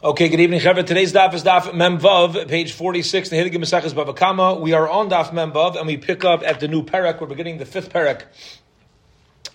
[0.00, 0.86] Okay, good evening, Chevra.
[0.86, 4.54] Today's daf is daf Memvav, page 46, the Hiligim Mesachas Bava Kama.
[4.54, 7.20] We are on daf Memvav, and we pick up at the new parak.
[7.20, 8.22] We're beginning the fifth parak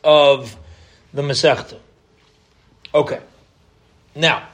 [0.04, 0.58] of
[1.14, 1.80] the Masechta.
[2.94, 3.22] Okay.
[4.16, 4.50] Now,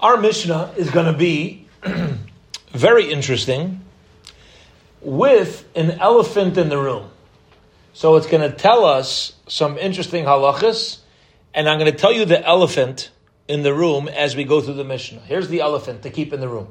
[0.00, 1.64] our Mishnah is going to be
[2.72, 3.80] very interesting
[5.02, 7.10] with an elephant in the room.
[7.92, 10.98] So it's going to tell us some interesting halachas,
[11.54, 13.10] and I'm going to tell you the elephant
[13.48, 15.20] in the room as we go through the Mishnah.
[15.20, 16.68] Here's the elephant to keep in the room.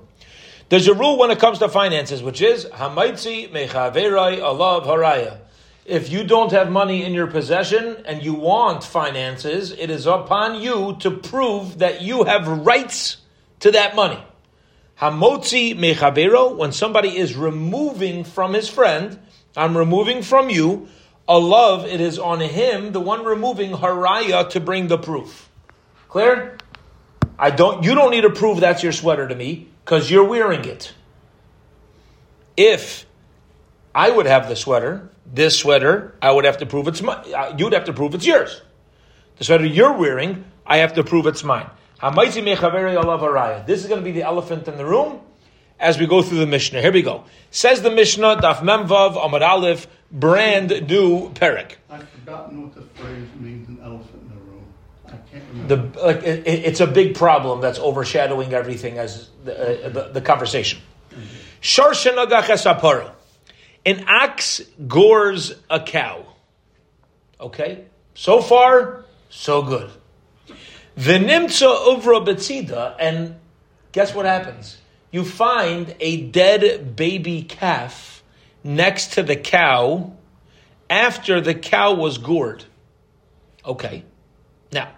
[0.69, 5.37] There's a rule when it comes to finances, which is hamotzi mechavero alav haraya.
[5.85, 10.59] If you don't have money in your possession and you want finances, it is upon
[10.59, 13.17] you to prove that you have rights
[13.59, 14.21] to that money.
[14.99, 19.19] Hamotzi mechavero, when somebody is removing from his friend,
[19.55, 20.87] I'm removing from you,
[21.27, 25.49] a love, it is on him, the one removing haraya, to bring the proof.
[26.07, 26.57] Clear?
[27.37, 27.83] I don't.
[27.83, 30.93] You don't need to prove that's your sweater to me because you're wearing it.
[32.57, 33.05] If
[33.93, 37.25] I would have the sweater, this sweater, I would have to prove it's mine.
[37.33, 38.61] Uh, you'd have to prove it's yours.
[39.37, 41.69] The sweater you're wearing, I have to prove it's mine.
[42.01, 42.35] This
[43.81, 45.21] is going to be the elephant in the room
[45.79, 46.81] as we go through the Mishnah.
[46.81, 47.23] Here we go.
[47.51, 51.75] Says the Mishnah, Daf Memvav, Amar Aleph, brand new Perek.
[51.89, 54.44] I've forgotten what the phrase means, an elephant in the room.
[55.67, 60.21] The, like, it, it's a big problem that's overshadowing everything as the, uh, the, the
[60.21, 60.79] conversation.
[63.85, 66.25] An ox gores a cow.
[67.39, 67.85] Okay?
[68.13, 69.91] So far, so good.
[70.97, 73.35] V'nimtza uvra betzida, and
[73.91, 74.77] guess what happens?
[75.11, 78.23] You find a dead baby calf
[78.63, 80.13] next to the cow
[80.89, 82.65] after the cow was gored.
[83.65, 84.03] Okay.
[84.71, 84.91] Now,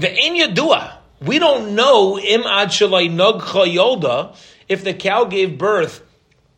[0.00, 4.36] the yadua, we don't know im ad shalai yolda
[4.68, 6.02] if the cow gave birth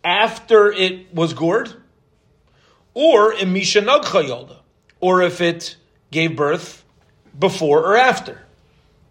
[0.05, 1.73] after it was gored,
[2.95, 4.57] or im yolda,
[5.01, 5.77] or if it
[6.11, 6.85] gave birth
[7.39, 8.43] before or after.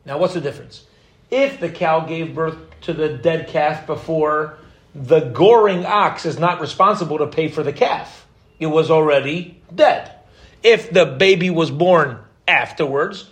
[0.05, 0.85] Now, what's the difference?
[1.29, 4.57] If the cow gave birth to the dead calf before,
[4.93, 8.27] the goring ox is not responsible to pay for the calf.
[8.59, 10.13] It was already dead.
[10.61, 13.30] If the baby was born afterwards,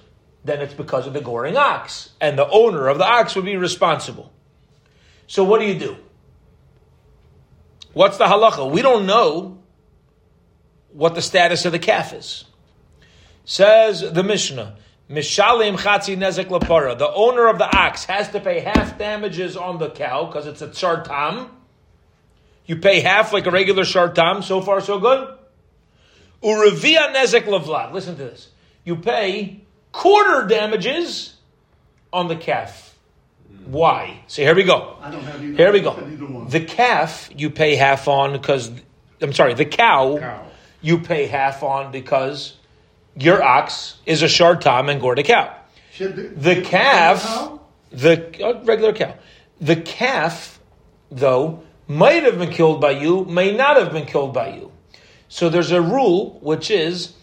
[0.49, 3.55] then it's because of the goring ox, and the owner of the ox would be
[3.55, 4.31] responsible.
[5.27, 5.97] So, what do you do?
[7.93, 8.71] What's the halacha?
[8.71, 9.59] We don't know
[10.91, 12.45] what the status of the calf is.
[13.45, 14.77] Says the Mishnah,
[15.09, 16.97] Mishalim Chatzi Nezek Lapara.
[16.97, 20.61] The owner of the ox has to pay half damages on the cow because it's
[20.61, 21.49] a chartam.
[22.65, 24.43] You pay half like a regular chartam.
[24.43, 25.35] So far, so good.
[26.43, 27.91] Urevia Nezek Lavlad.
[27.91, 28.49] Listen to this.
[28.83, 31.35] You pay quarter damages
[32.11, 32.95] on the calf.
[33.65, 34.23] Why?
[34.27, 34.95] So here we go.
[35.01, 35.41] I don't have.
[35.41, 35.91] Here we go.
[35.95, 36.47] don't have either one.
[36.49, 38.71] The calf you pay half on because
[39.21, 40.45] I'm sorry, the cow, Cow.
[40.81, 42.55] you pay half on because
[43.15, 45.55] your ox is a shartam and gored a cow.
[45.97, 47.59] The, The calf, How?
[47.91, 49.15] the uh, regular cow,
[49.59, 50.59] the calf,
[51.11, 54.71] though, might have been killed by you, may not have been killed by you.
[55.27, 57.13] So there's a rule which is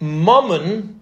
[0.00, 1.00] mammon,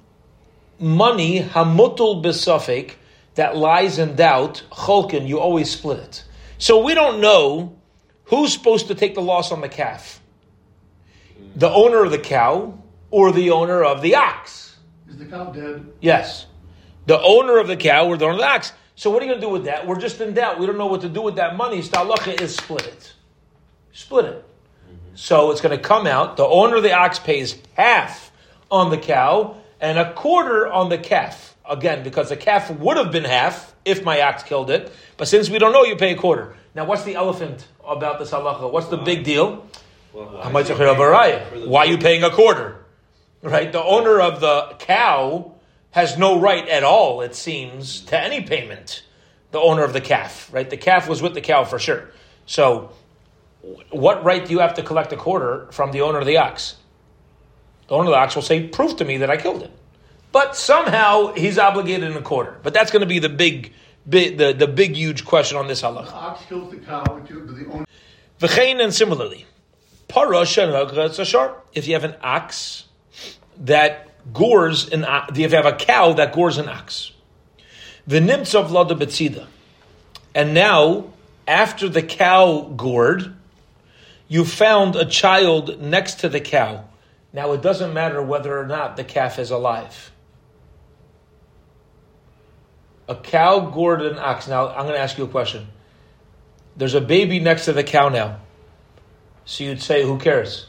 [0.85, 2.93] money, hamutul besafek,
[3.37, 6.25] that lies in doubt, cholkin, you always split it.
[6.59, 7.77] So we don't know
[8.25, 10.21] who's supposed to take the loss on the calf.
[11.57, 12.79] The owner of the cow
[13.11, 14.77] or the owner of the ox.
[15.09, 15.87] Is the cow dead?
[16.01, 16.47] Yes.
[17.07, 18.73] The owner of the cow or the owner of the ox.
[18.95, 19.87] So what are you going to do with that?
[19.87, 20.61] We're just in doubt.
[20.61, 21.81] We don't know what to do with that money.
[21.81, 23.13] Stalacha is split it.
[23.93, 24.45] Split it.
[24.45, 25.17] Mm-hmm.
[25.17, 26.37] So it's going to come out.
[26.37, 28.31] The owner of the ox pays half
[28.71, 31.57] on the cow and a quarter on the calf.
[31.69, 34.93] Again, because the calf would have been half if my ox killed it.
[35.17, 36.55] But since we don't know, you pay a quarter.
[36.75, 38.71] Now, what's the elephant about this halacha?
[38.71, 39.67] What's the big deal?
[40.15, 41.67] Much of Baraya?
[41.67, 42.85] Why are you paying a quarter?
[43.43, 43.71] Right?
[43.73, 45.55] The owner of the cow
[45.91, 49.05] has no right at all, it seems, to any payment.
[49.53, 50.69] The owner of the calf, right?
[50.69, 52.11] The calf was with the cow for sure.
[52.47, 52.91] So,
[53.91, 56.77] what right do you have to collect a quarter from the owner of the ox?
[57.89, 59.71] The owner of the ox will say, "Prove to me that I killed it."
[60.33, 62.59] But somehow he's obligated in a quarter.
[62.63, 63.73] But that's going to be the big,
[64.09, 67.67] big the, the big, huge question on this The ox kills the cow, but the
[67.71, 67.85] owner.
[68.41, 69.47] V'chein and similarly,
[70.09, 72.85] If you have an ox
[73.59, 77.13] that gores an, o- if you have a cow that gores an ox,
[78.09, 79.47] v'nimtzav lada betzida,
[80.35, 81.13] and now
[81.47, 83.35] after the cow gored,
[84.27, 86.85] you found a child next to the cow.
[87.35, 90.13] Now it doesn't matter whether or not the calf is alive.
[93.09, 94.49] a cow gored an ox.
[94.49, 95.69] Now, I'm going to ask you a question.
[96.77, 98.41] There's a baby next to the cow now.
[99.45, 100.67] So you'd say, who cares?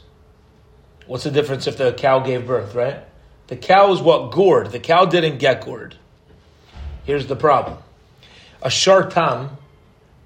[1.07, 2.99] What's the difference if the cow gave birth, right?
[3.47, 4.71] The cow is what gored.
[4.71, 5.95] The cow didn't get gored.
[7.05, 7.77] Here's the problem.
[8.61, 9.51] A shartam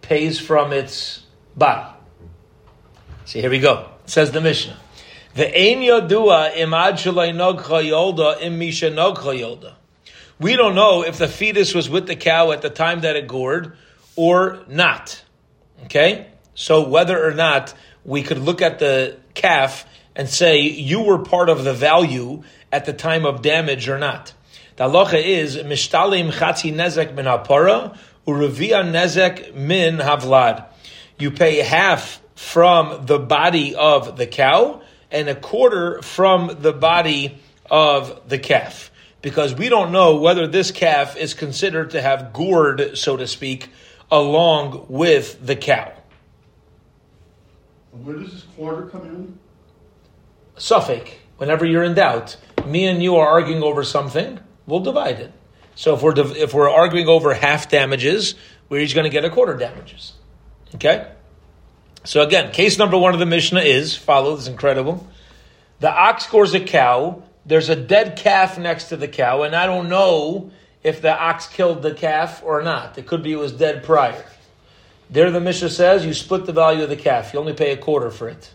[0.02, 1.26] pays from its
[1.56, 1.96] body.
[3.26, 3.90] See, here we go.
[4.06, 4.78] It says the Mishnah.
[5.36, 6.96] The yodua imad
[7.34, 9.74] nogcha yolda im misha yolda.
[10.40, 13.28] We don't know if the fetus was with the cow at the time that it
[13.28, 13.76] gored
[14.16, 15.22] or not.
[15.86, 16.28] Okay?
[16.56, 17.74] So whether or not
[18.04, 19.86] we could look at the calf
[20.16, 24.34] and say you were part of the value at the time of damage or not.
[24.78, 30.66] The halacha is mishtalim chatzi nezek min hapara urevia nezek min havlad.
[31.18, 34.79] You pay half from the body of the cow
[35.12, 37.38] and a quarter from the body
[37.70, 38.92] of the calf.
[39.22, 43.70] Because we don't know whether this calf is considered to have gored, so to speak,
[44.10, 45.92] along with the cow.
[47.92, 49.40] Where does this quarter come in?
[50.56, 55.34] Safek, whenever you're in doubt, me and you are arguing over something, we'll divide it.
[55.76, 58.36] So if we're div- if we're arguing over half damages,
[58.68, 60.14] we're each going to get a quarter damages.
[60.76, 61.10] Okay.
[62.06, 64.36] So again, case number one of the Mishnah is follow.
[64.36, 65.06] This is incredible.
[65.80, 67.24] The ox scores a cow.
[67.46, 70.52] There's a dead calf next to the cow, and I don't know
[70.84, 72.98] if the ox killed the calf or not.
[72.98, 74.24] It could be it was dead prior.
[75.10, 77.34] There, the Mishnah says you split the value of the calf.
[77.34, 78.54] You only pay a quarter for it.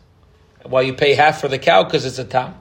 [0.62, 2.54] While you pay half for the cow because it's a tam.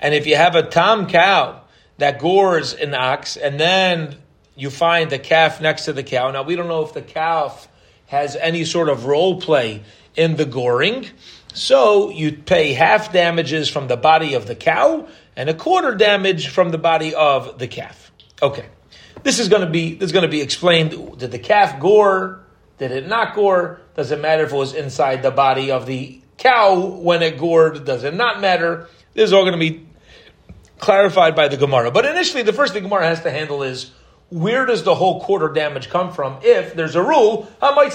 [0.00, 1.62] And if you have a tam cow
[1.98, 4.16] that gores an ox, and then
[4.56, 6.30] you find the calf next to the cow.
[6.30, 7.68] Now we don't know if the calf
[8.06, 9.82] has any sort of role play
[10.16, 11.08] in the goring.
[11.52, 16.48] So you pay half damages from the body of the cow and a quarter damage
[16.48, 18.12] from the body of the calf.
[18.42, 18.66] Okay.
[19.22, 21.18] This is going to be this is going to be explained.
[21.18, 22.40] Did the calf gore?
[22.78, 23.80] Did it not gore?
[23.94, 27.84] Does it matter if it was inside the body of the cow when it gored?
[27.84, 28.88] Does it not matter?
[29.14, 29.86] This is all going to be
[30.78, 31.90] clarified by the Gemara.
[31.90, 33.92] But initially, the first thing Gemara has to handle is
[34.34, 36.40] where does the whole quarter damage come from?
[36.42, 37.88] If there's a rule, why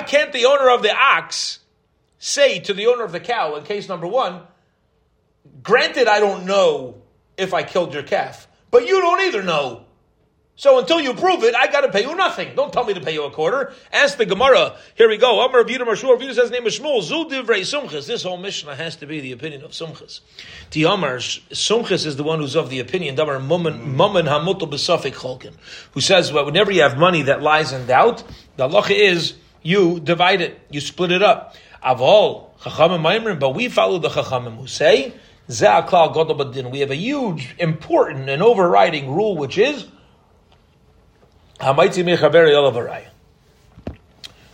[0.00, 1.60] can't the owner of the ox
[2.18, 4.40] say to the owner of the cow in case number one,
[5.62, 7.02] granted, I don't know
[7.36, 9.81] if I killed your calf, but you don't either know.
[10.62, 12.54] So until you prove it, I got to pay you nothing.
[12.54, 13.72] Don't tell me to pay you a quarter.
[13.92, 14.76] Ask the Gemara.
[14.94, 15.44] Here we go.
[15.44, 16.16] Amar Rav Mashur.
[16.16, 17.02] Rav says name is Shmuel.
[17.02, 18.06] Zul divrei Sumchas.
[18.06, 20.20] This whole Mishnah has to be the opinion of Sumchas.
[20.70, 23.16] The Amar Sumchas is the one who's of the opinion.
[23.16, 25.54] Damar Mammon Hamutal Besafik Cholkin,
[25.94, 28.22] who says well, whenever you have money that lies in doubt,
[28.56, 31.56] the halacha is you divide it, you split it up.
[31.84, 35.12] Avol Chachamim Maimrim, but we follow the Chachamim who say.
[35.48, 39.88] We have a huge, important, and overriding rule, which is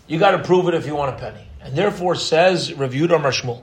[0.06, 1.46] you got to prove it if you want a penny.
[1.62, 3.62] And therefore says, reviewed Amar Shmuel,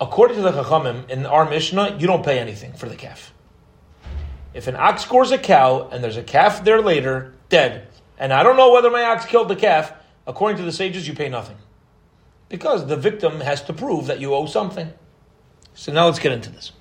[0.00, 3.34] according to the Chachamim, in our Mishnah, you don't pay anything for the calf.
[4.54, 7.88] If an ox scores a cow and there's a calf there later, dead,
[8.18, 9.92] and I don't know whether my ox killed the calf,
[10.26, 11.56] according to the sages, you pay nothing.
[12.48, 14.92] Because the victim has to prove that you owe something.
[15.74, 16.72] So now let's get into this.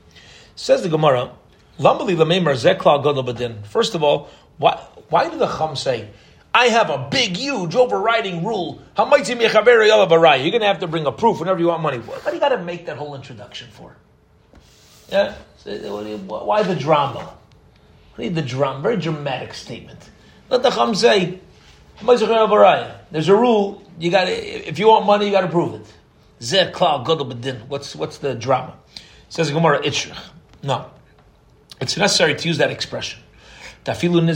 [0.55, 1.33] Says the Gemara,
[1.79, 4.75] First of all, why,
[5.09, 6.09] why did the Chum say,
[6.53, 8.79] I have a big, huge, overriding rule.
[8.95, 11.97] You're going to have to bring a proof whenever you want money.
[11.97, 13.95] What do you got to make that whole introduction for?
[15.09, 15.33] Yeah?
[15.65, 17.35] Why the drama?
[18.17, 18.81] Read the drama.
[18.81, 20.09] Very dramatic statement.
[20.49, 21.39] Let the Chum say,
[22.01, 23.81] there's a rule.
[23.99, 25.85] You got if you want money, you got to prove it.
[27.67, 28.75] What's what's the drama?
[29.29, 30.17] Says Gemara Itzrich.
[30.61, 30.91] No,
[31.79, 33.22] it's necessary to use that expression.
[33.85, 34.29] Even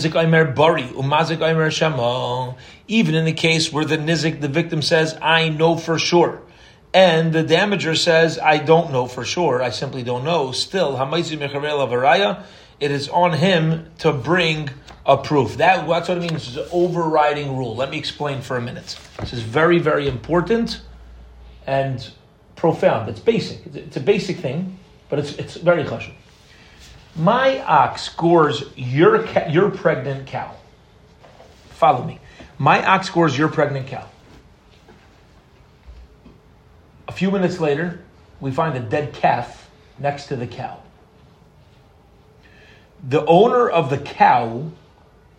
[3.16, 6.42] in the case where the nizik, the victim says, I know for sure,
[6.94, 10.98] and the damager says, I don't know for sure, I simply don't know, still,
[12.80, 14.70] it is on him to bring
[15.06, 15.58] a proof.
[15.58, 17.76] That, that's what it means, it's an overriding rule.
[17.76, 18.98] Let me explain for a minute.
[19.20, 20.82] This is very, very important
[21.66, 22.08] and
[22.56, 23.10] profound.
[23.10, 23.66] It's basic.
[23.74, 24.78] It's a basic thing,
[25.10, 26.14] but it's, it's very chashuv.
[27.18, 30.54] My ox scores your, ca- your pregnant cow.
[31.70, 32.20] Follow me.
[32.60, 34.08] My ox scores your pregnant cow.
[37.08, 38.02] A few minutes later,
[38.40, 40.80] we find a dead calf next to the cow.
[43.08, 44.72] The owner of the cow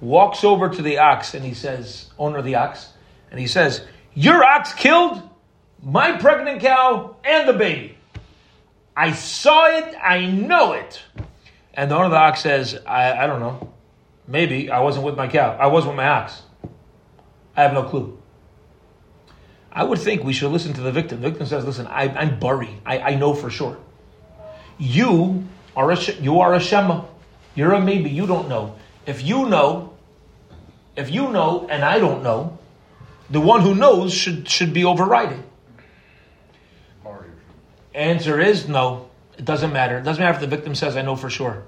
[0.00, 2.88] walks over to the ox and he says, owner of the ox,
[3.30, 5.22] and he says, Your ox killed
[5.82, 7.96] my pregnant cow and the baby.
[8.96, 11.02] I saw it, I know it.
[11.78, 13.72] And the owner of the ox says, I, I don't know.
[14.26, 15.56] Maybe I wasn't with my cow.
[15.56, 16.42] I was with my ox.
[17.56, 18.20] I have no clue.
[19.70, 21.20] I would think we should listen to the victim.
[21.20, 22.80] The victim says, "Listen, I, am buried.
[22.84, 23.78] I, I know for sure.
[24.76, 27.04] You are a you are a shema.
[27.54, 28.10] You're a maybe.
[28.10, 28.74] You don't know.
[29.06, 29.96] If you know,
[30.96, 32.58] if you know, and I don't know,
[33.30, 35.44] the one who knows should should be overriding.
[37.94, 39.07] Answer is no.
[39.38, 39.98] It doesn't matter.
[39.98, 41.62] It doesn't matter if the victim says, "I know for sure."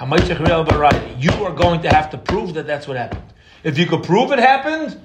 [0.00, 3.24] You are going to have to prove that that's what happened.
[3.64, 5.00] If you could prove it happened,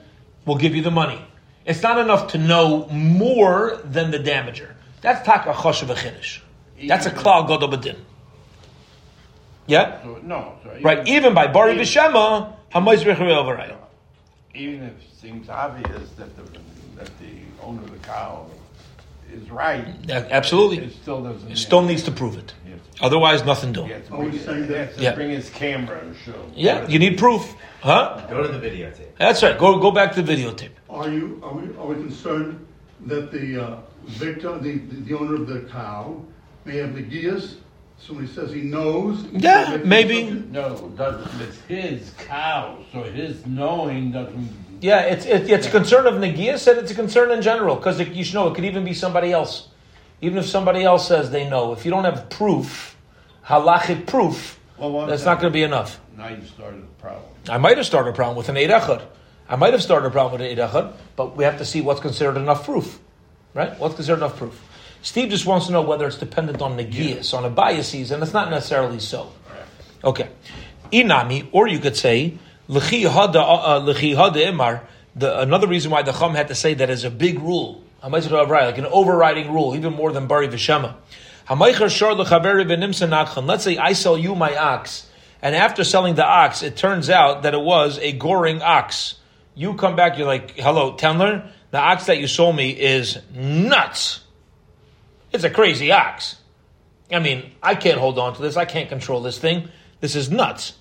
[0.45, 1.19] we'll give you the money.
[1.65, 4.73] It's not enough to know more than the damager.
[5.01, 6.41] That's taka choshev chiddush.
[6.87, 7.97] That's a klal godol badin.
[9.65, 10.01] Yeah.
[10.03, 10.57] So, no.
[10.63, 11.07] So even, right.
[11.07, 13.77] Even by bari b'shema, hamayz
[14.53, 16.43] Even if it seems obvious that the
[16.97, 18.45] that the owner of the cow
[19.33, 19.85] is right.
[20.03, 20.77] Yeah, absolutely.
[20.77, 21.51] It, it still doesn't.
[21.51, 22.53] It still needs to prove it.
[22.67, 22.79] Yes.
[23.01, 23.89] Otherwise, nothing doing.
[23.89, 24.07] Yes.
[24.07, 24.33] Bring,
[24.97, 25.15] yeah.
[25.15, 26.51] bring his camera and show.
[26.55, 28.25] Yeah, you need proof, huh?
[28.29, 29.17] Go to the videotape.
[29.17, 29.57] That's right.
[29.57, 30.71] Go go back to the videotape.
[30.89, 32.65] Are you are we are we concerned
[33.05, 36.21] that the uh, victim, the, the, the owner of the cow,
[36.65, 37.57] may have the gears?
[38.05, 39.23] Somebody says he knows.
[39.31, 40.29] Yeah, maybe.
[40.51, 40.91] No,
[41.39, 44.49] it's his cow, so his knowing doesn't
[44.83, 48.01] yeah, it's it, it's a concern of Nagias and it's a concern in general because
[48.01, 49.69] you should know it could even be somebody else.
[50.19, 52.97] Even if somebody else says they know, if you don't have proof,
[53.45, 56.01] halachic proof, well, that's not going to be enough.
[56.17, 57.23] Now you started a problem.
[57.47, 58.71] I might have started a problem with an Eid
[59.47, 62.01] I might have started a problem with an Eid but we have to see what's
[62.01, 62.99] considered enough proof.
[63.53, 63.79] Right?
[63.79, 64.61] What's considered enough proof?
[65.03, 67.37] Steve just wants to know whether it's dependent on Nagias, yeah.
[67.37, 69.33] on a biases, and it's not necessarily so.
[70.01, 70.29] Okay.
[70.93, 72.37] Inami, or you could say,
[72.69, 74.81] L'chi hada uh, imar.
[75.15, 78.85] Another reason why the Chum had to say that is a big rule, like an
[78.85, 80.95] overriding rule, even more than Bari Vishema.
[83.45, 85.09] Let's say I sell you my ox,
[85.41, 89.15] and after selling the ox, it turns out that it was a goring ox.
[89.53, 94.22] You come back, you're like, hello, Tendler, the ox that you sold me is nuts.
[95.33, 96.37] It's a crazy ox.
[97.11, 98.55] I mean, I can't hold on to this.
[98.55, 99.69] I can't control this thing.
[99.99, 100.73] This is nuts.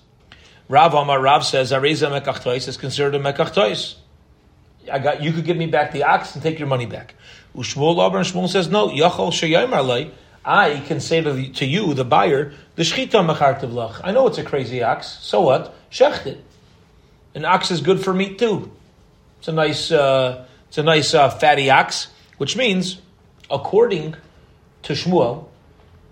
[0.69, 3.95] Rav Amar Rav says Areza Mekachtois is considered a Mekachtois.
[4.91, 7.15] I got you could give me back the ox and take your money back.
[7.55, 8.89] Ushmuel Labar and Shmuel says no.
[8.89, 10.11] Yachol Sheyayim
[10.45, 14.37] I can say to, the, to you, the buyer, the shchita mechartiv I know it's
[14.37, 15.07] a crazy ox.
[15.07, 15.73] So what?
[15.89, 16.43] Shecht it.
[17.33, 18.71] An ox is good for meat too.
[19.39, 22.07] It's a nice, uh, it's a nice uh, fatty ox,
[22.37, 23.01] which means,
[23.49, 24.15] according
[24.83, 25.47] to Shmuel,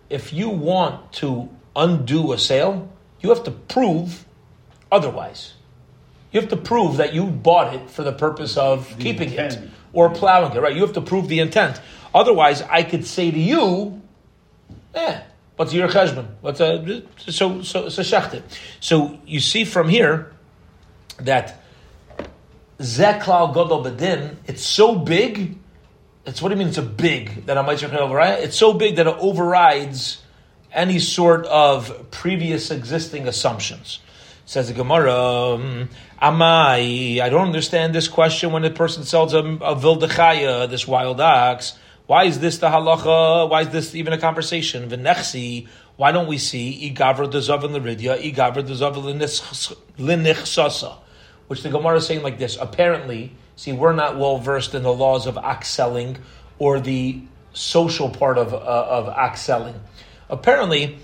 [0.09, 2.89] if you want to undo a sale,
[3.21, 4.25] you have to prove
[4.91, 5.53] otherwise.
[6.31, 9.53] You have to prove that you bought it for the purpose of the keeping intent.
[9.55, 10.75] it or plowing it, right?
[10.75, 11.81] You have to prove the intent.
[12.13, 14.01] Otherwise, I could say to you,
[14.93, 15.21] eh,
[15.55, 16.27] what's your cheshbon?
[16.41, 18.43] What's a, so, so, so shechted.
[18.79, 20.31] So you see from here
[21.17, 21.61] that
[22.79, 25.57] Zeklal Godol Bedin, it's so big,
[26.25, 28.43] it's what do you mean it's a big, that I might override?
[28.43, 30.21] It's so big that it overrides
[30.71, 33.99] any sort of previous existing assumptions.
[34.45, 37.19] Says the Gemara, um, am I?
[37.21, 41.77] I don't understand this question when a person sells a, a vildechaya, this wild ox.
[42.05, 43.49] Why is this the halacha?
[43.49, 44.89] Why is this even a conversation?
[44.89, 48.97] V'nechsi, why don't we see igavra dezav l'ridya, igavra dezav
[49.97, 50.97] l'nichsasa?
[51.47, 52.57] Which the Gemara is saying like this.
[52.59, 56.17] Apparently, see, we're not well versed in the laws of ox selling
[56.59, 57.21] or the
[57.53, 59.75] social part of, uh, of ox selling.
[60.29, 60.97] Apparently,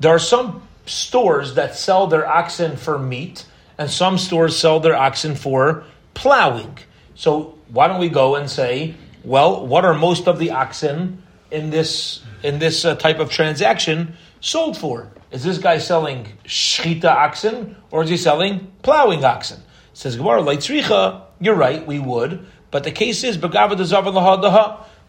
[0.00, 3.46] there are some stores that sell their oxen for meat,
[3.78, 5.84] and some stores sell their oxen for
[6.14, 6.78] plowing.
[7.14, 8.94] So why don't we go and say,
[9.24, 14.16] well, what are most of the oxen in this in this uh, type of transaction
[14.40, 15.10] sold for?
[15.30, 19.62] Is this guy selling shchita oxen or is he selling plowing oxen?
[19.94, 23.38] Says Gemara, Leitzricha, you're right, we would, but the case is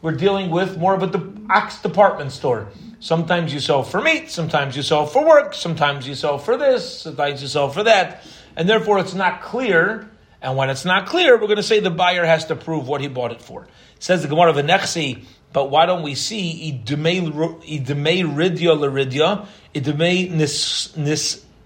[0.01, 2.67] we're dealing with more of a de- ox department store.
[2.99, 7.01] Sometimes you sell for meat, sometimes you sell for work, sometimes you sell for this,
[7.01, 8.23] sometimes you sell for that.
[8.55, 10.09] And therefore it's not clear.
[10.41, 13.01] And when it's not clear, we're going to say the buyer has to prove what
[13.01, 13.67] he bought it for.
[13.99, 20.29] says the Gemara of Nechsi, but why don't we see idemei ridya l'ridya, idemei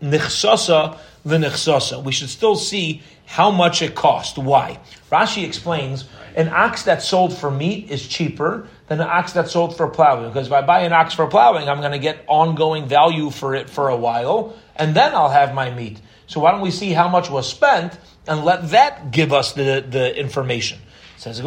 [0.02, 2.04] nichsasa l'nichsasa.
[2.04, 4.40] We should still see how much it cost.
[4.40, 4.80] Why?
[5.12, 6.06] Rashi explains
[6.36, 10.30] an ox that sold for meat is cheaper than an ox that's sold for plowing.
[10.30, 13.54] Because if I buy an ox for plowing, I'm going to get ongoing value for
[13.54, 16.02] it for a while, and then I'll have my meat.
[16.26, 19.86] So why don't we see how much was spent and let that give us the,
[19.88, 20.80] the information?
[21.16, 21.40] It says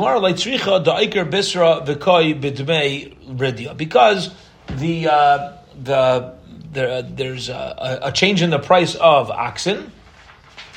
[3.75, 4.31] because
[4.69, 6.35] the uh, the
[6.73, 9.91] there, there's a, a change in the price of oxen,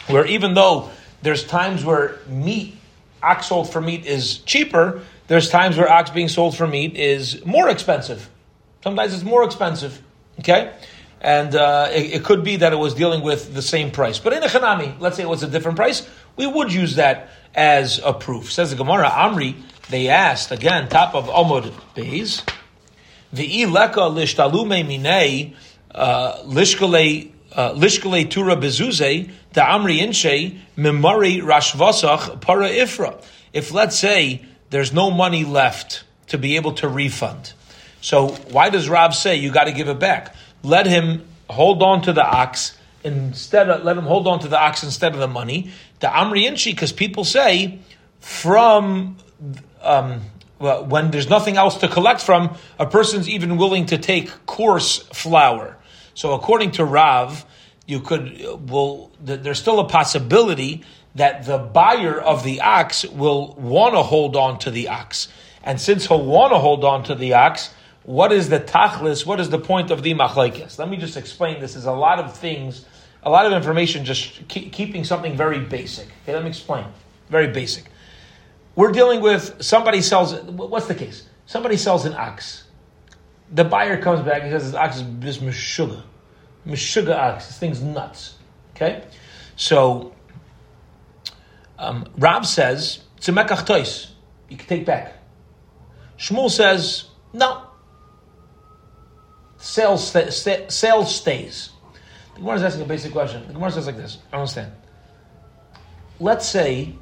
[0.08, 0.90] where even though
[1.22, 2.78] there's times where meat,
[3.22, 7.44] ox sold for meat is cheaper, there's times where ox being sold for meat is
[7.46, 8.30] more expensive.
[8.84, 10.02] Sometimes it's more expensive.
[10.40, 10.74] Okay?
[11.22, 14.20] And uh, it, it, could be that it was dealing with the same price.
[14.20, 17.30] But in a Hanami, let's say it was a different price, we would use that
[17.56, 18.52] as a proof.
[18.52, 19.56] Says the Gemara, Amri,
[19.90, 22.44] they asked, again, top of Omod Beis,
[23.34, 25.56] V'i leka lishtalume minei
[25.94, 33.24] uh, lishkale lishkale tura bezuze the amri inche memari rashvasach para ifra.
[33.54, 37.54] If let's say there's no money left to be able to refund,
[38.02, 40.36] so why does Rav say you got to give it back?
[40.64, 44.60] Let him hold on to the ox instead of let him hold on to the
[44.60, 45.72] ox instead of the money.
[46.00, 47.80] The amri inchi because people say
[48.20, 49.18] from
[49.82, 50.22] um,
[50.60, 55.00] well, when there's nothing else to collect from, a person's even willing to take coarse
[55.14, 55.78] flour.
[56.16, 57.46] So according to Rav,
[57.86, 63.94] you could will there's still a possibility that the buyer of the ox will want
[63.94, 65.28] to hold on to the ox.
[65.64, 69.26] And since he'll want to hold on to the ox, what is the tachlis?
[69.26, 70.78] What is the point of the machlekes?
[70.78, 71.60] Let me just explain.
[71.60, 72.86] This is a lot of things,
[73.24, 76.08] a lot of information, just keep, keeping something very basic.
[76.24, 76.86] Okay, let me explain.
[77.30, 77.86] Very basic.
[78.76, 80.36] We're dealing with somebody sells.
[80.36, 81.28] What's the case?
[81.46, 82.65] Somebody sells an ox.
[83.52, 84.44] The buyer comes back.
[84.44, 86.02] He says this ox is this meshuga,
[86.68, 87.48] meshuga ox.
[87.48, 88.36] This thing's nuts.
[88.76, 89.04] Okay,
[89.56, 90.14] so
[91.78, 92.06] um,
[92.44, 94.12] says it's a mekach tois.
[94.50, 95.14] You can take back.
[96.18, 97.66] Shmuel says no
[99.66, 101.70] sales, st- sales stays.
[102.36, 103.46] The Gemara is asking a basic question.
[103.48, 104.20] The Gemara says like this.
[104.32, 104.72] I understand.
[106.20, 106.96] Let's say,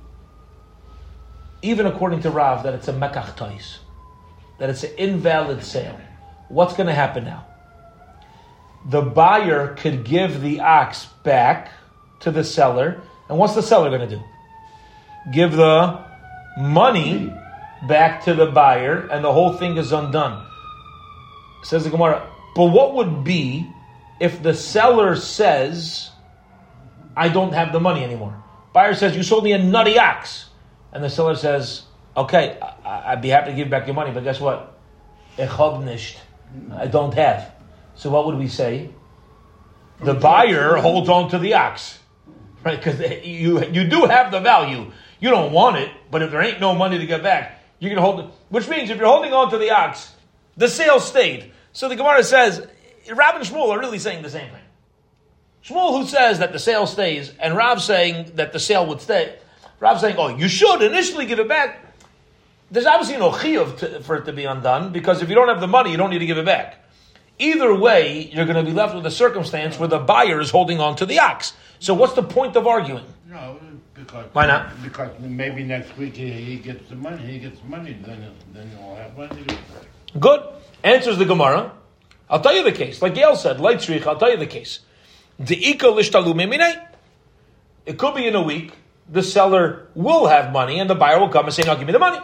[1.62, 3.80] even according to Rav, that it's a mekach tais,
[4.60, 6.00] that it's an invalid sale.
[6.54, 7.48] What's going to happen now?
[8.86, 11.72] The buyer could give the ox back
[12.20, 14.24] to the seller, and what's the seller going to do?
[15.34, 16.00] Give the
[16.58, 17.34] money
[17.88, 20.46] back to the buyer, and the whole thing is undone.
[21.64, 23.68] Says the Gemara, but what would be
[24.20, 26.12] if the seller says,
[27.18, 28.44] I don't have the money anymore?
[28.74, 30.50] Buyer says, You sold me a nutty ox.
[30.92, 31.84] And the seller says,
[32.16, 34.78] Okay, I- would be happy to give back your money, but guess what?
[36.76, 37.54] I don't have.
[37.96, 38.90] So what would we say?
[40.02, 42.00] The buyer holds on to the ox.
[42.64, 42.78] Right?
[42.78, 44.92] Because you, you do have the value.
[45.20, 47.98] You don't want it, but if there ain't no money to get back, you can
[47.98, 48.26] hold it.
[48.50, 50.12] Which means if you're holding on to the ox,
[50.58, 51.52] the sale stayed.
[51.72, 52.66] So the Gemara says,
[53.14, 54.62] Rav and Shmuel are really saying the same thing.
[55.64, 59.38] Shmuel who says that the sale stays, and Rav saying that the sale would stay.
[59.80, 61.83] Rav saying, oh, you should initially give it back.
[62.74, 65.68] There's obviously no chiyuv for it to be undone, because if you don't have the
[65.68, 66.84] money, you don't need to give it back.
[67.38, 70.80] Either way, you're going to be left with a circumstance where the buyer is holding
[70.80, 71.54] on to the ox.
[71.78, 73.06] So what's the point of arguing?
[73.30, 73.60] No,
[73.94, 74.72] because why not?
[74.82, 77.24] Because maybe next week he, he gets the money.
[77.24, 79.46] He gets money, then then you'll have money.
[80.20, 80.42] Good.
[80.84, 81.74] Answers the Gemara.
[82.28, 83.04] I'll tell you the case.
[83.04, 84.80] Like Gail said, light Leitzrich, I'll tell you the case.
[87.86, 88.74] It could be in a week,
[89.08, 91.94] the seller will have money and the buyer will come and say, Now give me
[91.94, 92.20] the money.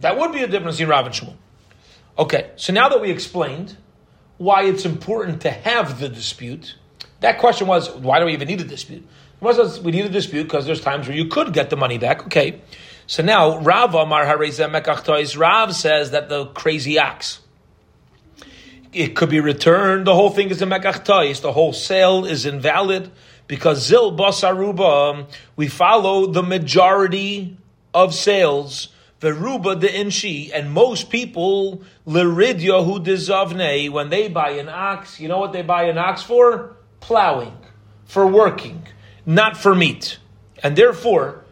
[0.00, 1.36] That would be a difference in Rav and Shmuel.
[2.18, 3.76] Okay, so now that we explained
[4.38, 6.76] why it's important to have the dispute,
[7.20, 9.06] that question was, why do we even need a dispute?
[9.40, 12.26] we need a dispute because there's times where you could get the money back.
[12.26, 12.60] Okay,
[13.06, 14.24] so now Rav Amar
[15.36, 17.40] Rav says that the crazy ox,
[18.92, 20.06] it could be returned.
[20.06, 23.10] The whole thing is a mekach The whole sale is invalid
[23.48, 25.26] because zil basaruba.
[25.56, 27.56] We follow the majority
[27.92, 28.88] of sales.
[29.22, 35.20] Veruba de inshi, and most people liridya hu dezavne when they buy an ox.
[35.20, 36.76] You know what they buy an ox for?
[36.98, 37.56] Plowing,
[38.04, 38.84] for working,
[39.24, 40.18] not for meat.
[40.60, 41.44] And therefore,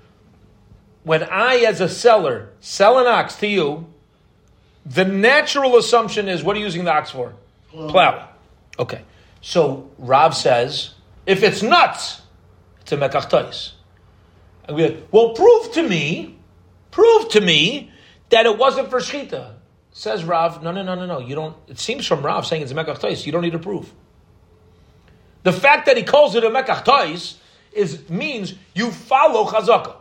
[1.04, 3.87] when I, as a seller, sell an ox to you,
[4.85, 7.35] the natural assumption is what are you using the ox for?
[7.70, 8.24] Plowing.
[8.80, 9.02] Okay.
[9.42, 12.22] So Rav says, if it's nuts,
[12.80, 13.72] it's a mekach
[14.64, 16.39] And we like, well, prove to me,
[16.90, 17.90] prove to me
[18.31, 19.55] that it wasn't for shchita.
[19.92, 21.18] Says Rav, no, no, no, no, no.
[21.18, 21.57] You don't.
[21.68, 23.92] It seems from Rav saying it's a mekach You don't need to prove.
[25.42, 27.37] The fact that he calls it a mekach Tois
[27.72, 29.96] is means you follow chazakah.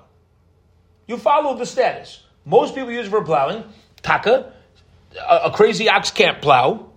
[1.07, 2.23] You follow the status.
[2.45, 3.63] Most people use for plowing.
[4.01, 4.53] Taka,
[5.27, 6.89] a, a crazy ox can't plow.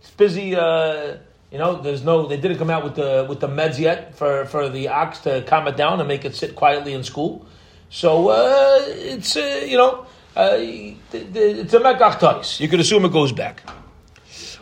[0.00, 0.56] It's busy.
[0.56, 1.18] Uh,
[1.50, 2.26] you know, there's no.
[2.26, 5.42] They didn't come out with the with the meds yet for, for the ox to
[5.42, 7.46] calm it down and make it sit quietly in school.
[7.90, 12.60] So uh, it's uh, you know uh, it's a mekach tais.
[12.60, 13.62] You could assume it goes back.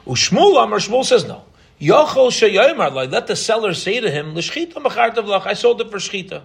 [0.06, 1.44] Ushmul Amar Shmuel says no.
[1.80, 5.90] Yochol sheyomar like let the seller say to him, "L'shchita machartav lach." I sold it
[5.90, 6.42] for shchita.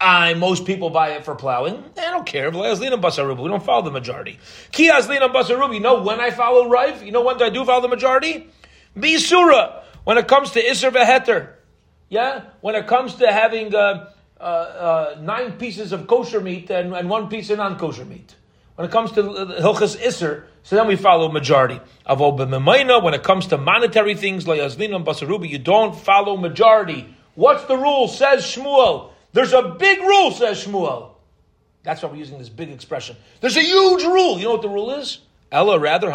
[0.00, 1.82] I most people buy it for plowing.
[1.96, 2.50] I don't care.
[2.50, 4.38] We don't follow the majority.
[4.76, 7.02] You know when I follow Rive?
[7.02, 8.48] You know when do I do follow the majority?
[8.96, 9.82] Bisura.
[10.04, 11.50] When it comes to Isser Veheter.
[12.10, 12.42] Yeah?
[12.60, 17.08] When it comes to having uh, uh, uh, nine pieces of kosher meat and, and
[17.08, 18.34] one piece of non-kosher meat.
[18.76, 21.80] When it comes to Hilchas Isser, so then we follow majority.
[22.06, 27.14] When it comes to monetary things, you don't follow majority.
[27.34, 28.08] What's the rule?
[28.08, 29.10] Says Shmuel.
[29.32, 31.10] There's a big rule, says Shmuel.
[31.82, 33.16] That's why we're using this big expression.
[33.40, 34.38] There's a huge rule.
[34.38, 35.18] You know what the rule is?
[35.52, 36.10] Ella, rather,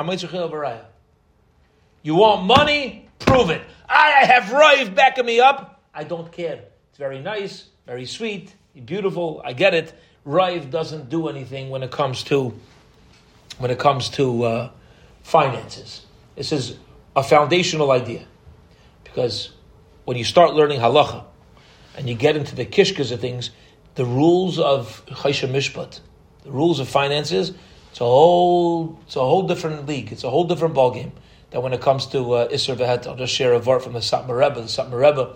[2.02, 3.10] You want money?
[3.20, 3.62] Prove it.
[3.88, 5.82] I have Rive backing me up.
[5.94, 6.64] I don't care.
[6.90, 8.54] It's very nice, very sweet,
[8.86, 9.42] beautiful.
[9.44, 9.92] I get it.
[10.24, 12.54] Rive doesn't do anything when it comes to
[13.58, 14.70] when it comes to uh,
[15.24, 16.06] finances.
[16.36, 16.78] This is
[17.16, 18.28] a foundational idea
[19.04, 19.50] because
[20.06, 21.24] when you start learning halacha
[21.98, 23.50] and you get into the kishkas of things,
[23.96, 26.00] the rules of choshen mishpat,
[26.44, 27.54] the rules of finances,
[27.90, 30.12] it's a whole it's a whole different league.
[30.12, 31.14] It's a whole different ballgame
[31.50, 34.00] that when it comes to uh, Isser Vehet, I'll just share a vart from the
[34.00, 34.62] Satmar Rebbe.
[34.62, 35.36] The Satmar Rebbe,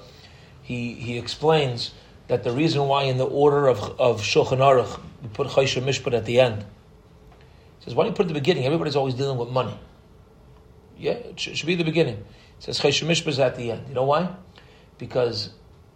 [0.62, 1.90] he, he explains
[2.28, 6.14] that the reason why in the order of, of Shulchan Aruch, we put Choshen Mishpat
[6.14, 6.64] at the end.
[7.80, 8.66] He says, why do you put it at the beginning?
[8.66, 9.78] Everybody's always dealing with money.
[10.98, 12.16] Yeah, it should, be the beginning.
[12.16, 12.26] It
[12.60, 13.88] says Choshen Mishpat is at the end.
[13.90, 14.36] You know why?
[14.98, 15.52] Because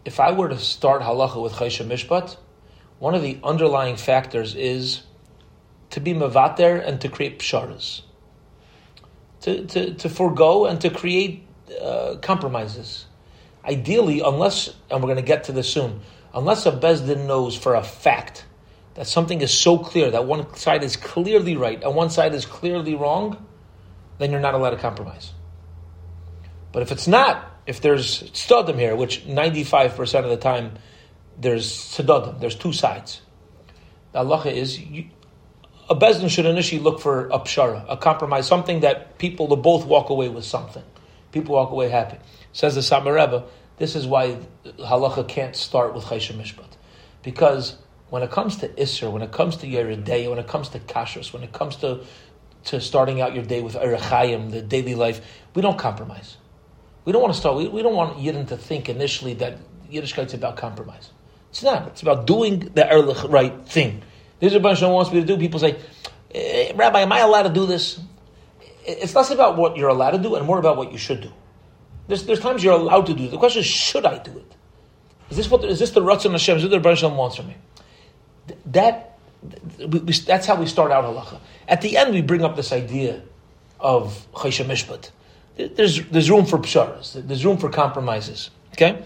[0.06, 2.36] if I were to start halacha with Choshen Mishpat,
[3.00, 5.04] one of the underlying factors is
[5.92, 8.02] to be mavater and to create psharas
[9.42, 11.46] to, to, to forego and to create
[11.82, 13.06] uh, compromises.
[13.66, 16.02] Ideally, unless, and we're going to get to this soon,
[16.38, 18.46] unless a Bezdin knows for a fact
[18.94, 22.46] that something is so clear, that one side is clearly right and one side is
[22.46, 23.46] clearly wrong,
[24.20, 25.34] then you're not allowed to compromise.
[26.72, 30.74] But if it's not, if there's tzedadim here, which 95% of the time
[31.40, 33.22] there's tzedadim, there's two sides.
[34.12, 35.10] The halacha is you,
[35.90, 39.86] a bezdin should initially look for a pshara, a compromise, something that people will both
[39.86, 40.84] walk away with something.
[41.32, 42.18] People walk away happy.
[42.52, 43.44] Says the Satmar Rebbe,
[43.78, 46.78] this is why halacha can't start with Choshen Mishpat.
[47.24, 47.78] Because
[48.10, 51.34] when it comes to Isser, when it comes to Yeridei, when it comes to Kashrus,
[51.34, 52.02] when it comes to,
[52.66, 55.22] to starting out your day with Erechayim, the daily life,
[55.54, 56.38] we don't compromise.
[57.06, 59.58] We don't want to start, we, we don't want Yidden to think initially that
[59.92, 61.12] Yiddishkeit is about compromise.
[61.50, 61.88] It's not.
[61.88, 64.04] It's about doing the Erlich right thing.
[64.40, 65.38] This is a bunch of wants me to do.
[65.38, 65.78] People say,
[66.34, 68.00] eh, Rabbi, am I allowed to do this?
[68.86, 71.32] It's less about what you're allowed to do and more about what you should do.
[72.08, 73.32] There's, there's times you're allowed to do it.
[73.32, 74.56] The question is, should I do it?
[75.30, 76.58] Is this what is this the Ratzon Hashem?
[76.58, 77.56] Is this the Rebbe Shalom wants from me?
[78.68, 79.18] That
[80.26, 81.40] that's how we start out halacha.
[81.68, 83.22] At the end, we bring up this idea
[83.80, 85.12] of choshen mishpat.
[85.76, 87.28] There's there's room for psharas.
[87.28, 88.52] There's room for compromises.
[88.74, 89.04] Okay.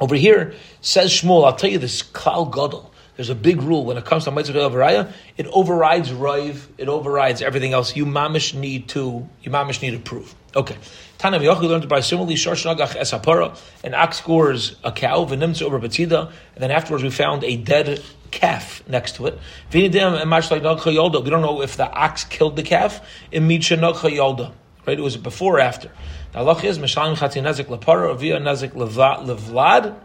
[0.00, 1.44] Over here says Shmuel.
[1.44, 2.90] I'll tell you this klal gadol.
[3.16, 7.42] There's a big rule when it comes to Mitzvah Avaraya, it overrides Rive, it overrides
[7.42, 7.94] everything else.
[7.94, 10.34] You mamish need to, you mamish need to prove.
[10.56, 10.76] Okay.
[11.24, 16.30] Tanam Yochi learned by similarly Shorshnagach Esapara, an ox scores a cow, Venimtza over Batida,
[16.54, 19.38] and then afterwards we found a dead calf next to it.
[19.72, 23.00] We don't know if the ox killed the calf.
[23.32, 24.98] Right?
[24.98, 25.90] It was before or after.
[26.32, 29.96] The halach is Mishalim Chatzin Nezik Lapara, Via Nezik Levlad.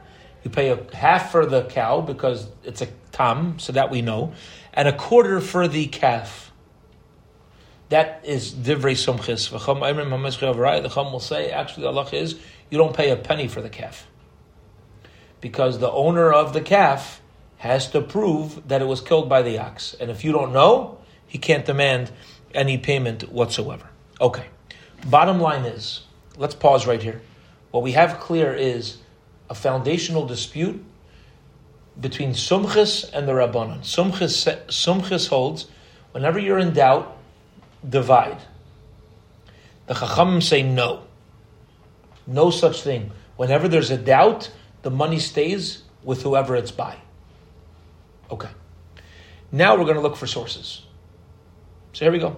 [0.45, 4.32] You pay a half for the cow because it's a tam, so that we know,
[4.73, 6.48] and a quarter for the calf.
[7.89, 9.49] That is divrei sumchis.
[9.49, 13.69] The chum will say, actually, the Allah is you don't pay a penny for the
[13.69, 14.08] calf
[15.41, 17.21] because the owner of the calf
[17.58, 20.97] has to prove that it was killed by the ox, and if you don't know,
[21.28, 22.12] he can't demand
[22.54, 23.89] any payment whatsoever.
[24.21, 24.45] Okay.
[25.08, 26.02] Bottom line is,
[26.38, 27.21] let's pause right here.
[27.71, 28.97] What we have clear is
[29.49, 30.84] a foundational dispute
[31.99, 33.80] between Sumchis and the Rabbanon.
[33.82, 35.67] Sumchis, Sumchis holds,
[36.12, 37.17] whenever you're in doubt,
[37.87, 38.41] divide.
[39.87, 41.03] The Chachamim say no.
[42.27, 43.11] No such thing.
[43.37, 46.97] Whenever there's a doubt, the money stays with whoever it's by.
[48.31, 48.49] Okay.
[49.51, 50.83] Now we're going to look for sources.
[51.93, 52.37] So here we go.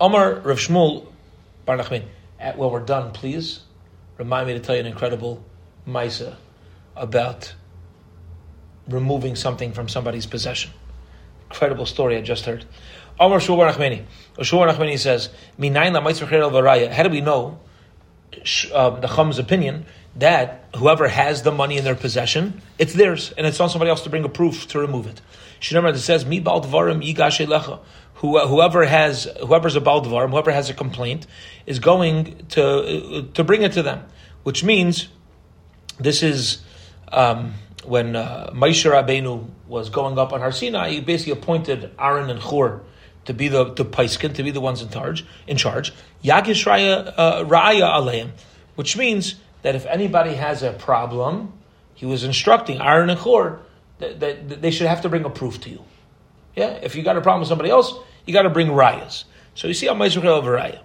[0.00, 1.06] Omar Rav Shmuel
[1.64, 2.04] Bar Nachman.
[2.40, 3.60] Uh, when we're done, please
[4.18, 5.42] remind me to tell you an incredible
[5.88, 6.36] Misa
[6.94, 7.54] about
[8.88, 10.70] removing something from somebody's possession.
[11.50, 12.64] Incredible story I just heard.
[13.18, 14.04] Omar Shmuel bar Nachmani.
[14.38, 15.30] Shmuel bar Nachmani says,
[16.92, 17.58] How do we know
[18.72, 23.46] um, the Chum's opinion that whoever has the money in their possession, it's theirs, and
[23.46, 25.20] it's on somebody else to bring a proof to remove it.
[25.60, 27.80] Shinamar says, "Mi baldvarim elecha."
[28.16, 31.26] Whoever has, whoever's a baldvarim, whoever has a complaint,
[31.66, 34.04] is going to to bring it to them,
[34.44, 35.08] which means
[35.98, 36.62] this is
[37.12, 40.90] um, when uh, Moshe Rabbeinu was going up on Har Sinai.
[40.90, 42.80] He basically appointed Aaron and Chur
[43.24, 45.24] to be the the paiskin, to be the ones in charge.
[45.46, 48.30] In charge, Yagish Raya uh, Aleim,
[48.74, 51.52] which means that if anybody has a problem,
[51.94, 53.60] he was instructing Aaron and Chur
[53.98, 55.84] that, that, they should have to bring a proof to you.
[56.54, 57.94] Yeah, if you got a problem with somebody else,
[58.26, 59.24] you got to bring rayas.
[59.54, 60.80] So you see how Ma'aser of raya.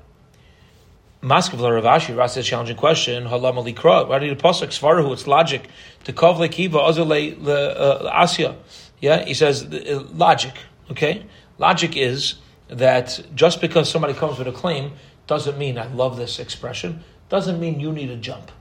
[1.21, 3.25] Maskav Rav Ashi Ras says challenging question.
[3.25, 4.08] Halam alikra.
[4.08, 5.12] Why did the pasuk svarhu?
[5.12, 5.67] It's logic
[6.06, 8.56] to kavle kiva azale le asya.
[9.02, 10.54] Yeah, he says uh, logic.
[10.91, 11.25] Okay,
[11.60, 12.36] logic is
[12.69, 14.93] that just because somebody comes with a claim
[15.28, 17.04] doesn't mean I love this expression.
[17.30, 18.52] Doesn't mean you need to jump.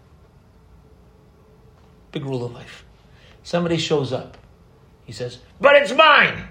[2.12, 2.84] Big rule of life.
[3.42, 4.36] Somebody shows up.
[5.06, 6.48] He says, "But it's mine."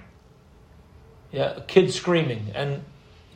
[1.32, 2.84] Yeah, a kid screaming, and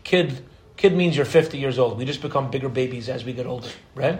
[0.03, 0.43] kid
[0.77, 1.99] kid means you're 50 years old.
[1.99, 4.19] We just become bigger babies as we get older, right?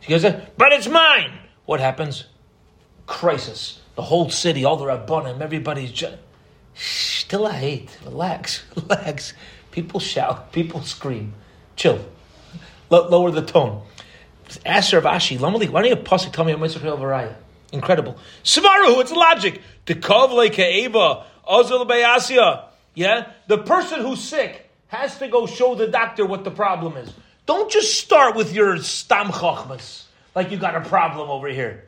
[0.00, 0.22] He goes,
[0.56, 1.32] "But it's mine."
[1.66, 2.26] What happens?
[3.06, 3.80] Crisis.
[3.96, 6.16] The whole city, all the rabbanim, everybody's just
[6.74, 7.98] still I hate.
[8.04, 9.34] Relax, relax.
[9.70, 11.34] People shout, people scream.
[11.76, 12.04] Chill.
[12.90, 13.82] L- lower the tone.
[14.66, 17.34] Ask Rav Ashi, why don't you pasuk tell me a Mitzvah Varaya?
[17.72, 18.16] Incredible.
[18.42, 19.62] Samaru, it's logic.
[19.86, 22.64] The Kavle Ka'eva, Ozil Bayasya.
[22.94, 23.30] Yeah?
[23.46, 27.12] The person who's sick has to go show the doctor what the problem is.
[27.46, 30.04] Don't just start with your stam chochmas,
[30.34, 31.84] like you got a problem over here.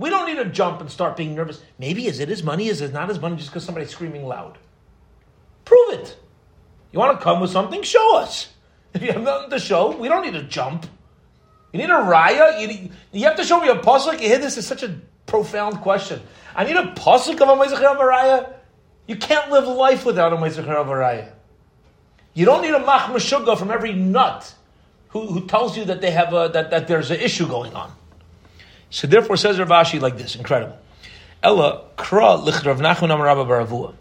[0.00, 1.62] We don't need to jump and start being nervous.
[1.78, 2.68] Maybe is it his money?
[2.68, 4.56] Is it not his money just because somebody's screaming loud?
[5.66, 6.18] Prove it.
[6.90, 7.82] You want to come with something?
[7.82, 8.48] Show us.
[8.94, 10.86] If you have nothing to show, we don't need to jump.
[11.72, 12.62] You need a raya.
[12.62, 14.22] You, need, you have to show me a pasuk.
[14.22, 16.22] You hear this is such a profound question.
[16.56, 18.54] I need a pasuk of a meizacher raya.
[19.06, 21.30] You can't live life without a meizacher raya.
[22.32, 23.20] You don't need a mach
[23.58, 24.54] from every nut
[25.08, 27.92] who, who tells you that they have a, that, that there's an issue going on.
[28.90, 30.76] So therefore, says Rav Ashi like this, incredible.
[31.42, 33.94] Ella kra lichrav nachman Rabba bar Avuha.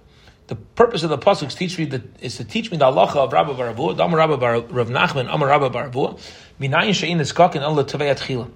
[0.47, 3.31] The purpose of the pasuk teach me that is to teach me the halacha of
[3.31, 3.97] Rabba bar Avuha.
[3.97, 6.19] Dam Rabba Rav Nachman Amar Rabba bar Avuha.
[6.59, 8.51] Minayin shein eskakin ella tavei atchila.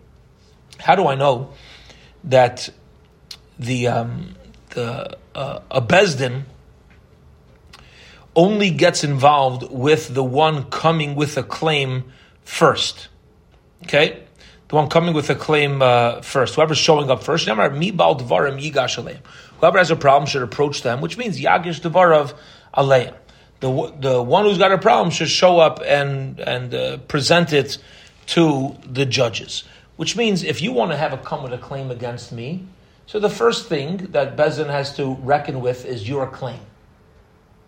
[0.79, 1.53] How do I know
[2.23, 2.69] that
[3.59, 4.35] the um,
[4.71, 6.43] the uh, a bezdin
[8.35, 13.07] only gets involved with the one coming with a claim first?
[13.83, 14.23] Okay,
[14.73, 16.55] the one coming with a claim uh, first.
[16.55, 17.45] Whoever's showing up first.
[17.45, 17.69] Whoever
[19.77, 22.33] has a problem should approach them, which means yagish devarav
[22.75, 23.13] aleim.
[23.59, 27.77] The, the one who's got a problem should show up and and uh, present it
[28.27, 29.63] to the judges.
[29.95, 32.65] Which means if you want to have a come with a claim against me,
[33.05, 36.61] so the first thing that Bezin has to reckon with is your claim.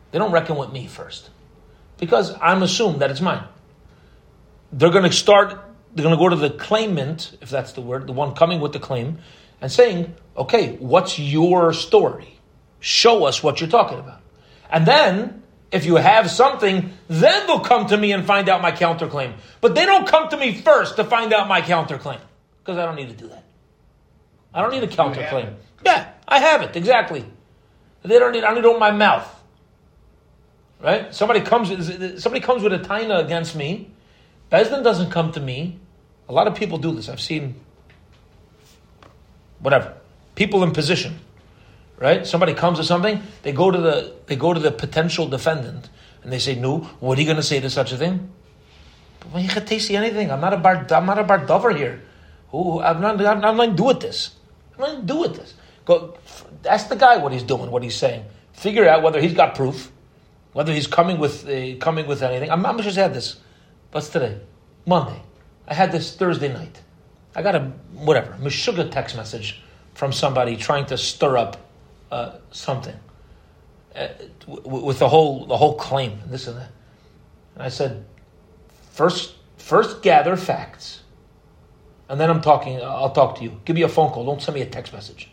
[0.10, 1.30] They don't reckon with me first.
[2.00, 3.44] Because I'm assumed that it's mine.
[4.72, 5.65] They're going to start,
[5.96, 8.74] they're going to go to the claimant, if that's the word, the one coming with
[8.74, 9.18] the claim,
[9.62, 12.38] and saying, okay, what's your story?
[12.82, 14.22] Show us what you're talking about.
[14.70, 18.72] And then if you have something, then they'll come to me and find out my
[18.72, 19.34] counterclaim.
[19.62, 22.20] But they don't come to me first to find out my counterclaim
[22.60, 23.44] because I don't need to do that.
[24.54, 25.56] I don't need a counterclaim.
[25.86, 27.26] Yeah, I have it exactly.
[28.04, 28.44] They don't need.
[28.44, 29.30] I need it on my mouth.
[30.82, 31.14] Right?
[31.14, 31.70] Somebody comes.
[32.22, 33.92] Somebody comes with a taina against me.
[34.52, 35.80] Bezdin doesn't come to me.
[36.28, 37.10] A lot of people do this.
[37.10, 37.56] I've seen.
[39.60, 39.96] Whatever.
[40.36, 41.20] People in position
[41.98, 42.26] right?
[42.26, 45.90] Somebody comes to something, they go to the they go to the potential defendant
[46.24, 48.32] and they say, "No, what are you going to say to such a thing?"
[49.32, 50.32] Well, you can taste anything.
[50.32, 50.86] I'm not a bar.
[50.92, 52.02] I'm not a bar dover here.
[52.52, 53.24] Who I'm not.
[53.26, 54.36] I'm not going to do with this.
[54.74, 55.54] I'm not going to do with this.
[55.86, 56.18] Go
[56.66, 58.26] ask the guy what he's doing, what he's saying.
[58.54, 59.92] Figure out whether he's got proof,
[60.54, 62.52] whether he's coming with uh, coming with anything.
[62.52, 63.38] I'm, I'm just had this.
[63.92, 64.40] What's today?
[64.86, 65.22] Monday.
[65.68, 66.82] I had this Thursday night.
[67.36, 69.62] I got a whatever, a sugar text message
[69.94, 71.58] from somebody trying to stir up
[72.12, 72.96] uh, something
[73.96, 74.08] uh,
[74.48, 76.72] with the whole the whole claim and this and that.
[77.56, 78.06] And I said,
[78.92, 81.02] first first gather facts,
[82.10, 82.82] and then I'm talking.
[82.82, 83.60] I'll talk to you.
[83.66, 84.26] Give me a phone call.
[84.26, 85.30] Don't send me a text message.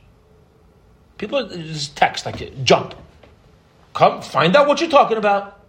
[1.19, 2.95] People just text like jump.
[3.95, 5.61] Come find out what you're talking about,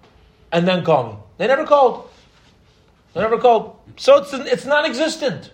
[0.51, 1.17] and then call me.
[1.37, 2.09] They never called.
[3.13, 3.77] They never called.
[3.97, 5.51] So it's it's non-existent.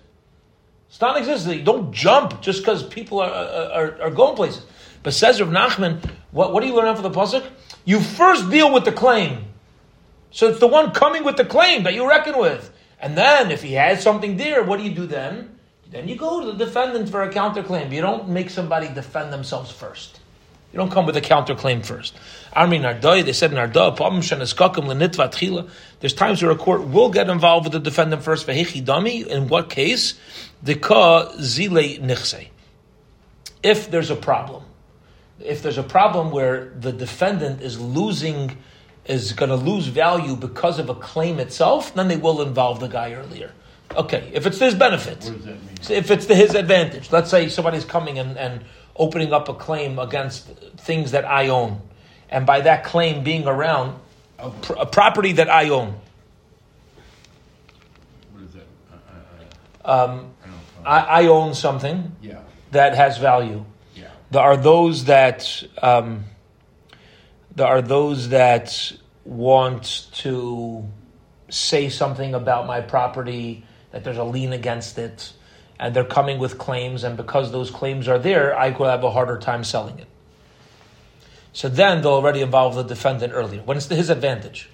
[0.88, 1.58] It's non-existent.
[1.58, 4.66] You don't jump just because people are, are, are going places.
[5.04, 7.46] But says Rav Nachman, what, what do you learn out for the pasuk?
[7.86, 9.46] You first deal with the claim.
[10.32, 12.72] So it's the one coming with the claim that you reckon with.
[13.00, 15.58] And then if he has something there, what do you do then?
[15.90, 17.92] Then you go to the defendant for a counterclaim.
[17.92, 20.19] You don't make somebody defend themselves first.
[20.72, 22.16] You don't come with a counterclaim first.
[22.54, 23.90] Armi Nehardei, they said Nardo,
[26.00, 28.46] there's times where a court will get involved with the defendant first.
[28.48, 29.26] dami.
[29.26, 30.14] In what case?
[30.62, 32.48] The zile nichse.
[33.64, 34.64] If there's a problem,
[35.40, 38.58] if there's a problem where the defendant is losing,
[39.06, 42.88] is going to lose value because of a claim itself, then they will involve the
[42.88, 43.52] guy earlier.
[43.96, 45.78] Okay, if it's his benefit, What does that mean?
[45.90, 48.64] if it's to his advantage, let's say somebody's coming and, and
[49.00, 50.46] opening up a claim against
[50.78, 51.82] things that I own,
[52.30, 53.98] and by that claim being around
[54.42, 55.96] Oh, pr- a property that I own,
[58.32, 58.68] What is that?
[58.92, 60.32] I- I- I- um,
[60.86, 61.00] I.
[61.00, 62.40] I, I own something Yeah,
[62.72, 63.66] that has value.
[63.96, 64.08] yeah.
[64.32, 66.26] There are those that um,
[67.56, 68.94] there are those that
[69.26, 70.86] want to
[71.50, 75.34] say something about my property that there's a lien against it,
[75.80, 79.12] and they're coming with claims, and because those claims are there, I could have a
[79.12, 80.08] harder time selling it.
[81.54, 84.70] So then they'll already involve the defendant earlier when it's to his advantage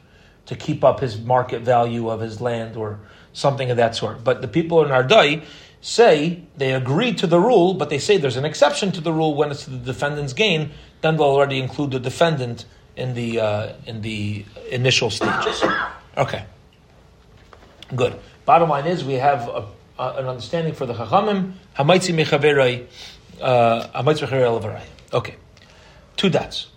[0.48, 3.00] to keep up his market value of his land or
[3.34, 4.24] something of that sort.
[4.24, 5.44] But the people in Nehardei
[5.82, 9.36] say they agree to the rule, but they say there's an exception to the rule
[9.36, 10.72] when it's to the defendant's gain.
[11.02, 12.66] Then they'll already include the defendant
[12.96, 15.64] in the uh, in the initial stages.
[16.18, 16.46] Okay,
[17.96, 18.18] good.
[18.46, 21.54] Bottom line is we have a, a, an understanding for the Chachamim.
[21.78, 22.86] Hamotzi mechavero,
[23.42, 24.84] uh, hamotzi mechavero levarai.
[25.14, 25.36] Okay,
[26.16, 26.68] two dots.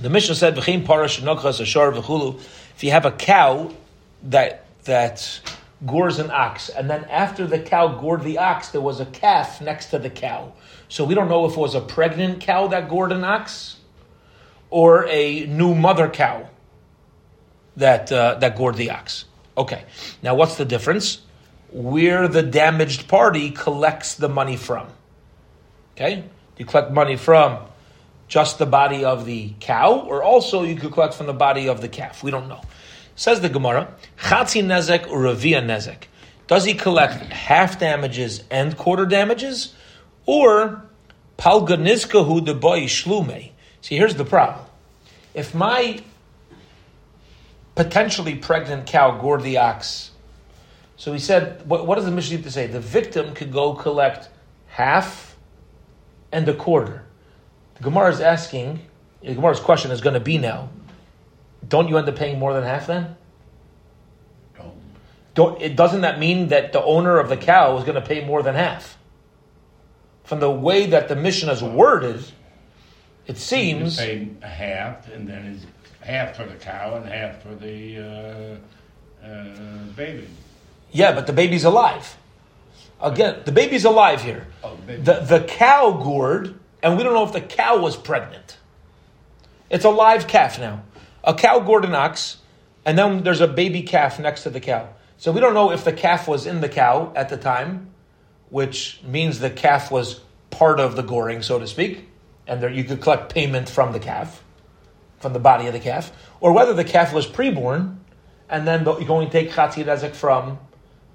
[0.00, 2.40] The Mishnah said, "V'chein parash nogchas ashar v'chulu."
[2.74, 3.70] If you have a cow
[4.22, 5.40] that that
[5.84, 9.60] gores an ox, and then after the cow gored the ox, there was a calf
[9.60, 10.54] next to the cow.
[10.88, 13.76] So we don't know if it was a pregnant cow that gored an ox,
[14.70, 16.48] or a new mother cow
[17.76, 19.26] that uh, that gored the ox.
[19.60, 19.84] Okay,
[20.22, 21.20] now what's the difference?
[21.70, 24.88] Where the damaged party collects the money from.
[25.92, 26.24] Okay,
[26.56, 27.58] you collect money from
[28.26, 31.82] just the body of the cow, or also you could collect from the body of
[31.82, 32.22] the calf.
[32.22, 32.62] We don't know.
[33.16, 36.04] Says the Gemara, Chatzi nezek or Ravia nezek.
[36.46, 39.74] Does he collect half damages and quarter damages,
[40.24, 40.86] or
[41.36, 43.52] palga nizkahu de boy shlume?
[43.82, 44.64] See, here's the problem.
[45.34, 46.00] If my
[47.74, 50.10] potentially pregnant cow gored the ox,
[51.00, 52.66] so he said, what, what does the Mishnah to say?
[52.66, 54.28] The victim could go collect
[54.66, 55.34] half
[56.30, 57.06] and a quarter.
[57.76, 58.80] The Gemara is asking,
[59.22, 60.68] the Gemara's question is going to be now,
[61.66, 63.16] don't you end up paying more than half then?
[64.58, 64.74] Don't.
[65.32, 68.22] Don't, it, doesn't that mean that the owner of the cow is going to pay
[68.22, 68.98] more than half?
[70.24, 72.22] From the way that the Mishnah is worded,
[73.26, 73.96] it seems.
[73.96, 75.64] Pay a half, and then it's
[76.00, 78.58] half for the cow and half for the
[79.22, 80.26] uh, uh, baby.
[80.92, 82.16] Yeah, but the baby's alive.
[83.00, 84.46] Again, the baby's alive here.
[84.62, 85.02] Oh, the baby.
[85.02, 88.58] The, the cow gored, and we don't know if the cow was pregnant.
[89.70, 90.82] It's a live calf now.
[91.22, 92.38] A cow gored an ox,
[92.84, 94.88] and then there's a baby calf next to the cow.
[95.16, 97.90] So we don't know if the calf was in the cow at the time,
[98.48, 102.08] which means the calf was part of the goring, so to speak,
[102.46, 104.42] and there you could collect payment from the calf,
[105.20, 107.96] from the body of the calf, or whether the calf was preborn,
[108.48, 110.58] and then you're going to take chatzi nezek from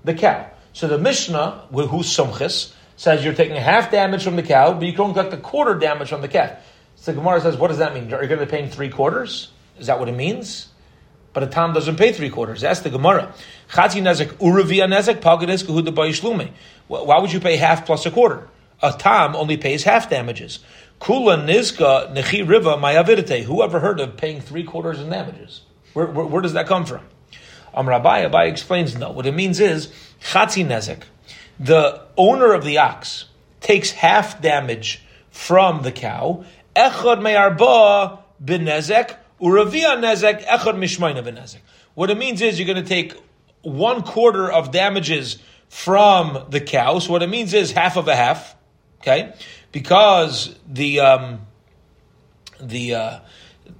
[0.04, 0.50] the cow.
[0.74, 4.94] So the Mishnah, who's sumchis, says you're taking half damage from the cow, but you
[4.94, 6.52] can only collect a quarter damage from the calf.
[6.96, 8.14] So Gemara says, what does that mean?
[8.14, 9.52] Are you going to be paying three quarters?
[9.78, 10.70] Is that what it means?
[11.34, 12.62] But a tam doesn't pay three quarters.
[12.62, 13.34] That's the Gemara.
[13.70, 16.52] Chatzi nezek uravia nezek pagades kahuda bayishlume.
[16.88, 18.48] Why would you pay half plus a quarter?
[18.82, 20.60] A tam only pays half damages.
[21.00, 23.44] Kula nizka nechi riva mayavidite.
[23.44, 25.62] Who ever heard of paying three quarters in damages?
[25.94, 27.02] Where, where, where does that come from?
[27.74, 29.12] Um, Rabbi Abaye explains no.
[29.12, 31.04] What it means is chatzi nezek.
[31.60, 33.26] The owner of the ox
[33.60, 36.46] takes half damage from the cow.
[36.76, 41.60] Echad meyarba benezek uravia nezek echad mishmayna benezek.
[41.94, 43.14] What it means is you're going to take
[43.62, 45.38] one quarter of damages
[45.70, 47.00] from the cow.
[47.00, 48.56] So what it means is half of a half.
[49.02, 49.34] Okay,
[49.76, 51.42] because the um,
[52.62, 53.20] the uh,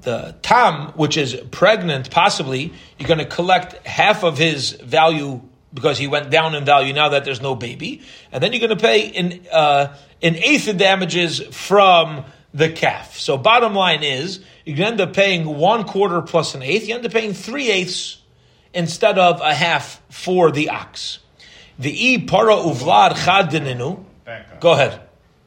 [0.02, 5.42] the tam, which is pregnant, possibly you're going to collect half of his value
[5.74, 8.02] because he went down in value now that there's no baby,
[8.34, 13.18] and then you're going to pay an uh, an eighth of damages from the calf.
[13.18, 16.90] So bottom line is you're going to end up paying one quarter plus an eighth.
[16.90, 18.22] You end up paying three eighths
[18.74, 21.20] instead of a half for the ox.
[21.80, 24.04] The e para uvlad chadininu.
[24.60, 25.05] Go ahead.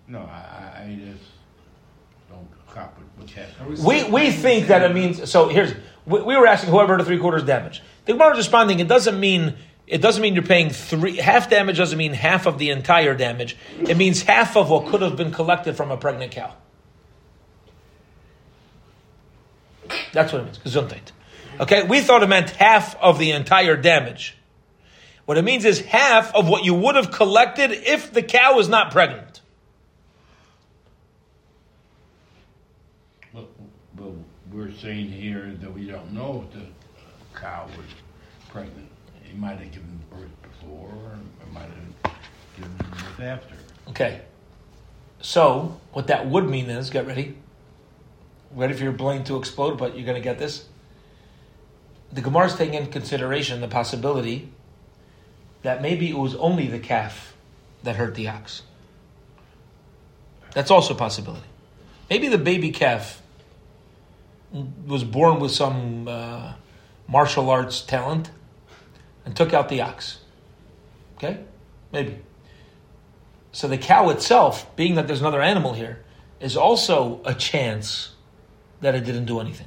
[0.08, 1.24] No, I, I, I just
[2.30, 3.30] don't cop with
[3.66, 3.80] what's.
[3.80, 5.48] We, we think that it means so.
[5.48, 5.74] Here's
[6.06, 7.82] we, we were asking whoever heard of three quarters damage.
[8.06, 8.80] The Gemara is responding.
[8.80, 9.56] It doesn't mean
[9.86, 11.76] it doesn't mean you're paying three half damage.
[11.76, 13.56] Doesn't mean half of the entire damage.
[13.80, 16.54] It means half of what could have been collected from a pregnant cow.
[20.12, 20.58] That's what it means.
[20.58, 21.12] Gesundheit.
[21.60, 24.36] Okay, we thought it meant half of the entire damage.
[25.24, 28.68] What it means is half of what you would have collected if the cow was
[28.68, 29.40] not pregnant.
[33.34, 33.48] But,
[33.94, 34.12] but
[34.58, 36.66] we're saying here that we don't know if the
[37.38, 37.86] cow was
[38.50, 38.88] pregnant.
[39.22, 41.68] He might have given birth before, or it might
[42.02, 42.14] have
[42.56, 43.54] given birth after.
[43.88, 44.22] Okay.
[45.20, 47.36] So, what that would mean is, get ready.
[48.52, 50.66] Ready for your brain to explode, but you're going to get this.
[52.12, 54.50] The Gemara is taking into consideration the possibility
[55.62, 57.36] that maybe it was only the calf
[57.84, 58.62] that hurt the ox.
[60.54, 61.46] That's also a possibility.
[62.10, 63.22] Maybe the baby calf
[64.86, 66.54] was born with some uh,
[67.06, 68.30] martial arts talent
[69.24, 70.18] and took out the ox.
[71.16, 71.40] Okay?
[71.92, 72.18] Maybe.
[73.52, 76.04] So the cow itself, being that there's another animal here,
[76.40, 78.14] is also a chance
[78.80, 79.66] that it didn't do anything.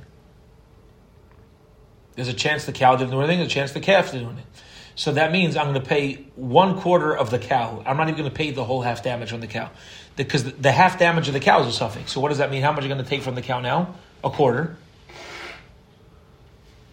[2.15, 4.29] There's a chance the cow didn't do anything, there's a chance the calf didn't do
[4.31, 4.51] anything.
[4.95, 7.81] So that means I'm going to pay one quarter of the cow.
[7.85, 9.71] I'm not even going to pay the whole half damage on the cow.
[10.15, 12.09] Because the half damage of the cow is a safek.
[12.09, 12.61] So what does that mean?
[12.61, 13.95] How much are you going to take from the cow now?
[14.23, 14.77] A quarter.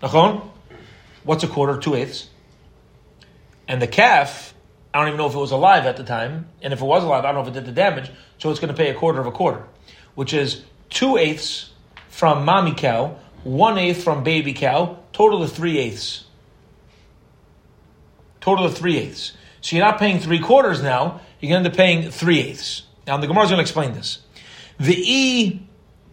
[0.03, 0.49] Nachon?
[1.25, 1.79] What's a quarter?
[1.79, 2.29] Two eighths.
[3.67, 4.55] And the calf,
[4.95, 6.49] I don't even know if it was alive at the time.
[6.63, 8.11] And if it was alive, I don't know if it did the damage.
[8.39, 9.65] So it's going to pay a quarter of a quarter,
[10.15, 11.71] which is two eighths
[12.09, 16.25] from mommy cow, one eighth from baby cow, total of three eighths.
[18.41, 19.33] Total of three eighths.
[19.61, 22.85] So you're not paying three quarters now, you're going to end up paying three eighths.
[23.07, 24.21] Now the Gemara is going to explain this.
[24.79, 25.68] The e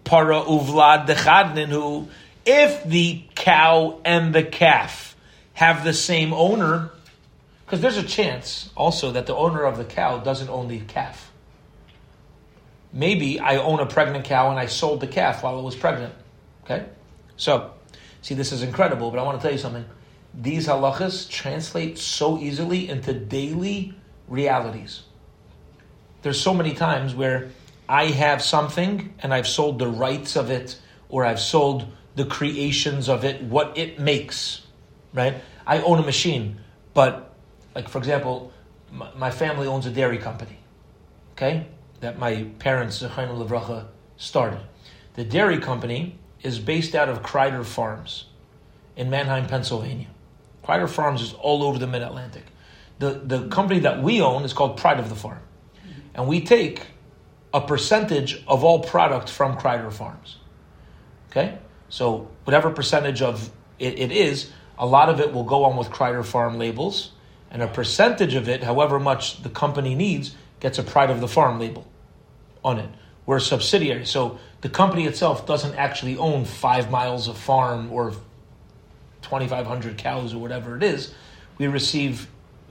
[0.06, 2.08] para uvlad dechadninu,
[2.46, 5.16] if the cow and the calf
[5.54, 6.92] have the same owner,
[7.66, 11.32] because there's a chance also that the owner of the cow doesn't own the calf.
[12.94, 16.14] Maybe I own a pregnant cow and I sold the calf while it was pregnant.
[16.64, 16.86] Okay?
[17.36, 17.72] So,
[18.22, 19.86] see, this is incredible, but I want to tell you something.
[20.34, 23.94] These halachas translate so easily into daily
[24.28, 25.04] realities.
[26.22, 27.50] There's so many times where
[27.88, 30.80] I have something and I've sold the rights of it
[31.10, 34.66] or I've sold the creations of it, what it makes,
[35.14, 35.36] right?
[35.68, 36.60] I own a machine,
[36.94, 37.34] but,
[37.74, 38.52] like, for example,
[38.92, 40.58] my, family owns a dairy company,
[41.34, 41.68] okay?
[42.00, 44.62] That my parents, Zechainu Levracha, started.
[45.16, 48.26] The dairy company is based out of Kreider Farms
[48.96, 50.08] in Manheim, Pennsylvania.
[50.64, 52.44] Kreider Farms is all over the Mid Atlantic.
[53.00, 55.42] The, the company that we own is called Pride of the Farm.
[56.14, 56.82] And we take
[57.56, 60.36] a percentage of all product from Kreider Farms.
[61.32, 61.58] Okay?
[61.88, 63.50] So, whatever percentage of
[63.80, 67.12] it, it is, a lot of it will go on with Kreider Farm labels,
[67.50, 71.30] and a percentage of it, however much the company needs, gets a Pride of the
[71.30, 71.88] Farm label
[72.62, 72.90] on it.
[73.26, 74.06] We're a subsidiary.
[74.06, 78.12] So, the company itself doesn't actually own five miles of farm or
[79.22, 81.14] 2,500 cows or whatever it is.
[81.58, 82.28] We receive,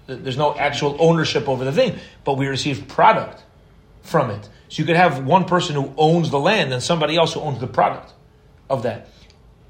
[0.06, 3.42] there's no actual ownership over the thing, but we receive product
[4.02, 4.50] from it.
[4.68, 7.60] So you could have one person who owns the land and somebody else who owns
[7.60, 8.12] the product
[8.68, 9.08] of that.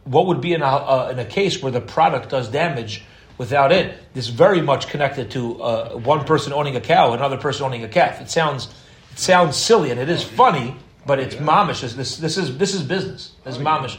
[0.05, 3.05] What would be in a, uh, in a case where the product does damage
[3.39, 3.99] without it?
[4.13, 7.85] This is very much connected to uh, one person owning a cow, another person owning
[7.85, 8.21] a calf.
[8.21, 8.69] It sounds,
[9.13, 10.77] it sounds silly and it is funny,
[11.07, 11.81] but it's mamish.
[11.81, 13.33] This, this is this is business.
[13.45, 13.99] This is mamish.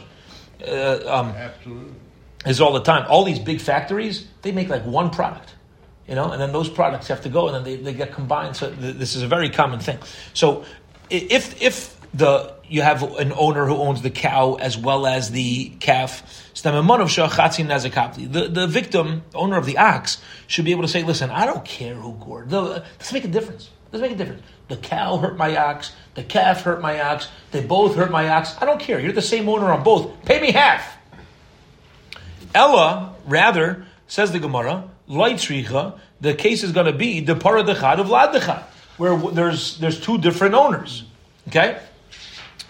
[0.66, 1.92] Uh, um, Absolutely.
[2.46, 3.06] is all the time.
[3.08, 5.54] All these big factories, they make like one product,
[6.08, 8.56] you know, and then those products have to go and then they, they get combined.
[8.56, 9.98] So th- this is a very common thing.
[10.32, 10.64] So
[11.10, 15.68] if if the you have an owner who owns the cow as well as the
[15.80, 21.46] calf, the, the victim, owner of the ox, should be able to say, listen, I
[21.46, 22.50] don't care who gored.
[22.50, 23.70] The, doesn't make a difference.
[23.92, 24.42] Doesn't make a difference.
[24.68, 25.92] The cow hurt my ox.
[26.14, 27.28] The calf hurt my ox.
[27.52, 28.56] They both hurt my ox.
[28.60, 28.98] I don't care.
[28.98, 30.24] You're the same owner on both.
[30.24, 30.96] Pay me half.
[32.54, 37.74] Ella, rather, says the Gemara, the case is going to be the paradechad of the
[37.74, 38.64] chad of ladechad,
[38.96, 41.04] where there's there's two different owners.
[41.48, 41.78] Okay?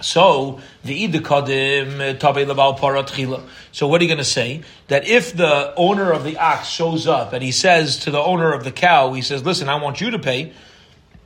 [0.01, 3.43] So the idikadim uh, tabe labal paratchila.
[3.72, 4.62] So what are you going to say?
[4.89, 8.53] That if the owner of the ox shows up and he says to the owner
[8.53, 10.53] of the cow, he says, "Listen, I want you to pay."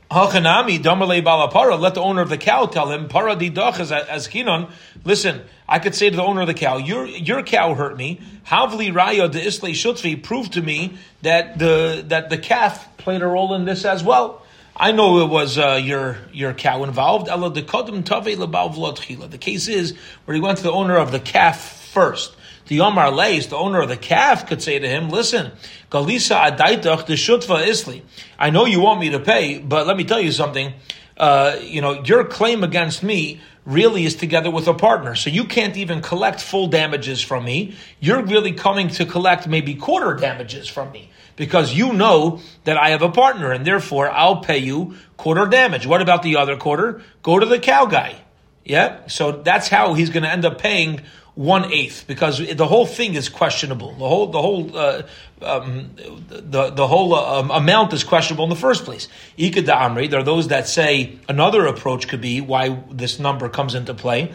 [0.09, 1.79] Hachanami damalei balapara.
[1.79, 4.69] Let the owner of the cow tell him para didach as as kinon.
[5.03, 8.21] Listen, I could say to the owner of the cow, your your cow hurt me.
[8.45, 10.21] Havli raya de islay shutfi.
[10.21, 14.41] Prove to me that the that the calf played a role in this as well.
[14.75, 17.27] I know it was uh, your your cow involved.
[17.27, 19.95] The case is
[20.25, 22.35] where he went to the owner of the calf first.
[22.67, 25.51] The Yomar Leis, the owner of the calf, could say to him, listen,
[25.89, 28.01] Galisa adaitach the shutva isli.
[28.39, 30.73] I know you want me to pay, but let me tell you something.
[31.17, 35.15] Uh, you know, your claim against me really is together with a partner.
[35.15, 37.75] So you can't even collect full damages from me.
[37.99, 42.89] You're really coming to collect maybe quarter damages from me because you know that I
[42.89, 45.85] have a partner and therefore I'll pay you quarter damage.
[45.85, 47.01] What about the other quarter?
[47.23, 48.15] Go to the cow guy.
[48.63, 49.07] Yeah.
[49.07, 51.01] So that's how he's going to end up paying
[51.35, 53.93] one eighth because the whole thing is questionable.
[53.93, 55.03] The whole the whole uh,
[55.41, 59.07] um, the the whole uh, amount is questionable in the first place.
[59.37, 63.75] Ika Amri, there are those that say another approach could be why this number comes
[63.75, 64.33] into play.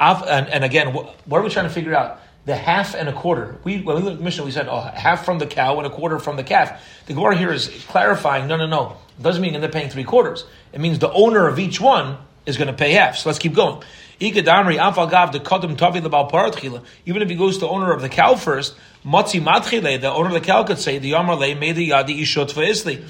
[0.00, 2.20] And, and again, what are we trying to figure out?
[2.44, 3.58] The half and a quarter.
[3.62, 5.86] We when we looked at the Mishnah, we said oh, half from the cow and
[5.86, 6.82] a quarter from the calf.
[7.06, 8.48] The Gemara here is clarifying.
[8.48, 8.96] No, no, no.
[9.18, 10.44] It doesn't mean they're paying three quarters.
[10.72, 13.18] It means the owner of each one is going to pay half.
[13.18, 13.82] So let's keep going.
[14.18, 20.40] Even if he goes to the owner of the cow first, the owner of the
[20.40, 23.04] cow could say, the Yamarle made the Yadi Ishot Isli.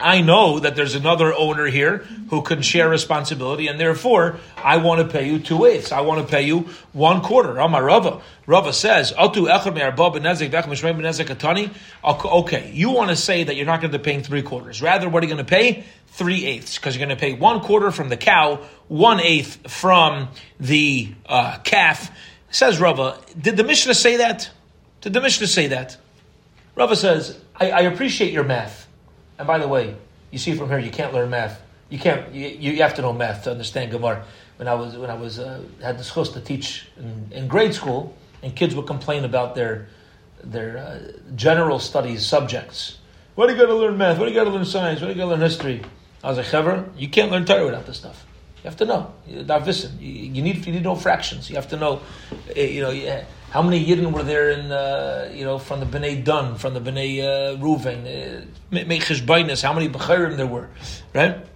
[0.00, 1.98] I know that there's another owner here
[2.30, 5.92] who can share responsibility, and therefore I want to pay you two eighths.
[5.92, 7.58] I want to pay you one quarter.
[7.58, 8.20] Amar Rava.
[8.46, 9.40] Rava says, Okay,
[12.72, 14.80] you want to say that you're not going to be paying three quarters.
[14.80, 15.84] Rather, what are you going to pay?
[16.08, 20.28] Three eighths, because you're going to pay one quarter from the cow, one eighth from
[20.58, 22.10] the uh, calf.
[22.50, 24.50] Says Rava, did the Mishnah say that?
[25.02, 25.96] Did the Mishnah say that?
[26.74, 28.87] Rava says, I, I appreciate your math.
[29.38, 29.96] And by the way,
[30.30, 31.62] you see from here, you can't learn math.
[31.90, 32.34] You can't.
[32.34, 34.24] You, you have to know math to understand Gemara.
[34.56, 37.74] When I was when I was uh, had the chus to teach in, in, grade
[37.74, 39.88] school, and kids would complain about their
[40.42, 42.98] their uh, general studies subjects.
[43.36, 44.18] What do you got to learn math?
[44.18, 45.00] What do you got to learn science?
[45.00, 45.82] What do you got to learn history?
[46.24, 48.26] I was like, Hever, you can't learn Torah without this stuff.
[48.56, 49.12] You have to know.
[49.28, 49.44] You,
[50.00, 51.48] you need you need to know fractions.
[51.48, 52.00] You have to know.
[52.56, 52.90] Eh, you know.
[52.90, 56.74] Yeah, how many Yidden were there in, uh, you know, from the Bnei Dun, from
[56.74, 60.68] the Bnei uh, Ruven, uh, how many Bechirim there were,
[61.14, 61.46] right?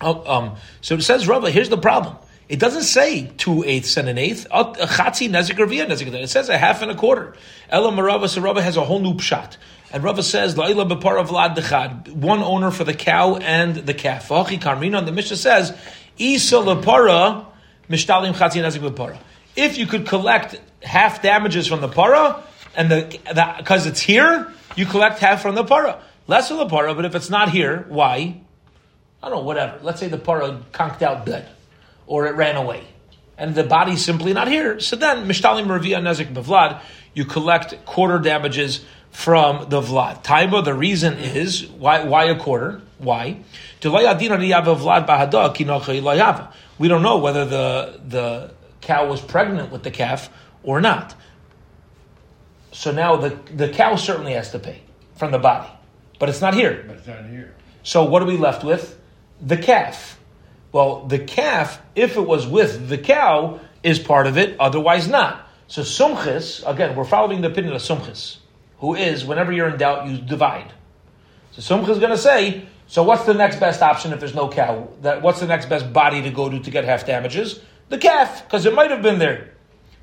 [0.00, 2.16] Oh, um, so it says, Rabbi, here's the problem.
[2.48, 4.46] It doesn't say two eighths and an eighth.
[4.50, 6.12] Nezik.
[6.12, 7.34] It says a half and a quarter.
[7.70, 9.56] Ella Marava, so Rabbi has a whole new pshat.
[9.90, 14.28] And Rava says, La'ila bepar vlad one owner for the cow and the calf.
[14.28, 15.74] V'achi karmina, and the Mishnah says,
[16.18, 17.54] Isa mishtalim
[17.88, 19.18] chatzi nezik.
[19.54, 22.42] If you could collect half damages from the para,
[22.76, 23.20] and the
[23.58, 26.00] because it's here, you collect half from the para.
[26.26, 28.40] Less from the para, but if it's not here, why?
[29.22, 29.78] I don't know, whatever.
[29.82, 31.48] Let's say the para conked out dead,
[32.06, 32.84] or it ran away,
[33.36, 34.80] and the body's simply not here.
[34.80, 36.80] So then, mishtalim ravia nezik bevlad,
[37.14, 40.24] you collect quarter damages from the vlad.
[40.24, 42.80] Taiba, the reason is why why a quarter?
[42.98, 43.36] Why?
[43.84, 43.90] We
[46.88, 50.30] don't know whether the the cow was pregnant with the calf
[50.62, 51.14] or not.
[52.72, 54.82] So now the, the cow certainly has to pay
[55.16, 55.68] from the body,
[56.18, 56.84] but it's not here.
[56.86, 57.54] But it's not here.
[57.82, 58.98] So what are we left with?
[59.40, 60.18] The calf.
[60.72, 65.48] Well, the calf, if it was with the cow, is part of it, otherwise not.
[65.66, 68.38] So sumchis, again, we're following the opinion of sumchis,
[68.78, 70.72] who is, whenever you're in doubt, you divide.
[71.52, 74.48] So sumchis is going to say, so what's the next best option if there's no
[74.48, 74.88] cow?
[75.02, 77.60] That What's the next best body to go to to get half damages?
[77.88, 79.51] The calf, because it might have been there.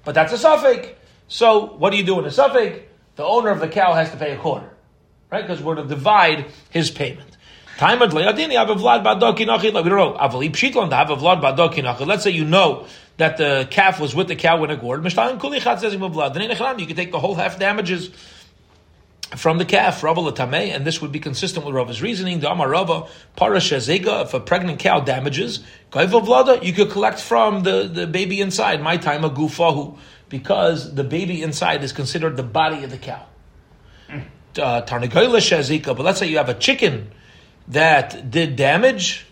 [0.04, 0.96] But that's a safek.
[1.28, 2.84] So what do you do in a safek?
[3.16, 4.70] The owner of the cow has to pay a quarter,
[5.32, 5.42] right?
[5.42, 7.38] Because we're to divide his payment.
[7.78, 8.24] Time We don't
[9.98, 10.16] know.
[12.06, 12.86] Let's say you know
[13.18, 15.04] that the calf was with the cow when it gored.
[15.04, 18.10] You can take the whole half damages
[19.36, 22.40] from the calf, Rava Latame, and this would be consistent with Rava's reasoning.
[22.40, 23.08] The Amar Rava,
[23.38, 25.60] Parashazega, if a pregnant cow damages,
[25.92, 29.98] Vlada, you could collect from the, the baby inside, my time a gufahu,
[30.30, 33.26] because the baby inside is considered the body of the cow.
[34.10, 34.20] Hmm.
[34.58, 37.12] Uh, but let's say you have a chicken
[37.68, 39.28] that did damage,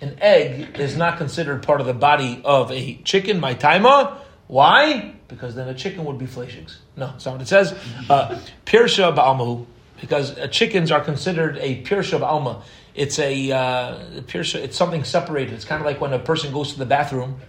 [0.00, 4.18] An egg is not considered part of the body of a chicken, my timer.
[4.46, 5.13] Why?
[5.28, 6.80] Because then a chicken would be fleshings.
[6.96, 7.72] No, that's not what it says.
[8.10, 9.66] Uh, Pirsha ba'almahu,
[10.00, 12.62] because uh, chickens are considered a pirsha ba'alma.
[12.94, 15.54] It's a uh, pirsha, it's something separated.
[15.54, 17.40] It's kind of like when a person goes to the bathroom,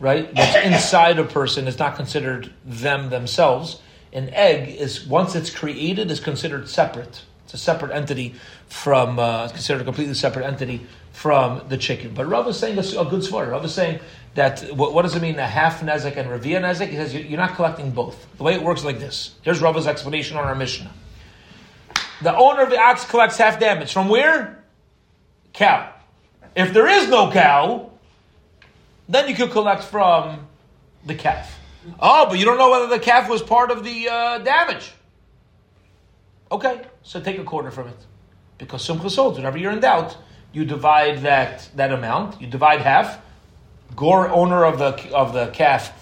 [0.00, 0.32] right?
[0.34, 3.80] What's inside a person is not considered them themselves.
[4.12, 7.22] An egg is, once it's created, is considered separate.
[7.44, 8.34] It's a separate entity
[8.66, 12.14] from, uh, considered a completely separate entity from the chicken.
[12.14, 13.50] But Rav is saying a, a good svar.
[13.50, 14.00] Rav is saying
[14.34, 16.88] that what, what, does it mean a half nezek and revia nezek?
[16.88, 18.26] He says you're not collecting both.
[18.36, 19.34] The way it works like this.
[19.42, 20.92] Here's Rava's explanation on our Mishnah.
[22.22, 24.62] The owner of the ox collects half damage from where?
[25.52, 25.92] Cow.
[26.54, 27.90] If there is no cow,
[29.08, 30.46] then you could collect from
[31.04, 31.58] the calf.
[31.98, 34.92] Oh, but you don't know whether the calf was part of the uh, damage.
[36.52, 37.96] Okay, so take a quarter from it.
[38.58, 40.16] Because Simcha sold, whenever you're in doubt,
[40.52, 43.20] you divide that, that amount, you divide half.
[44.00, 45.92] Gore, owner of the, of the calf,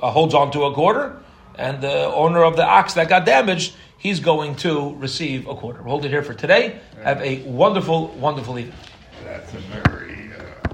[0.00, 1.20] uh, holds on to a quarter,
[1.56, 5.82] and the owner of the ox that got damaged, he's going to receive a quarter.
[5.82, 6.80] We'll hold it here for today.
[7.02, 8.74] Have a wonderful, wonderful evening.
[9.24, 10.03] That's a very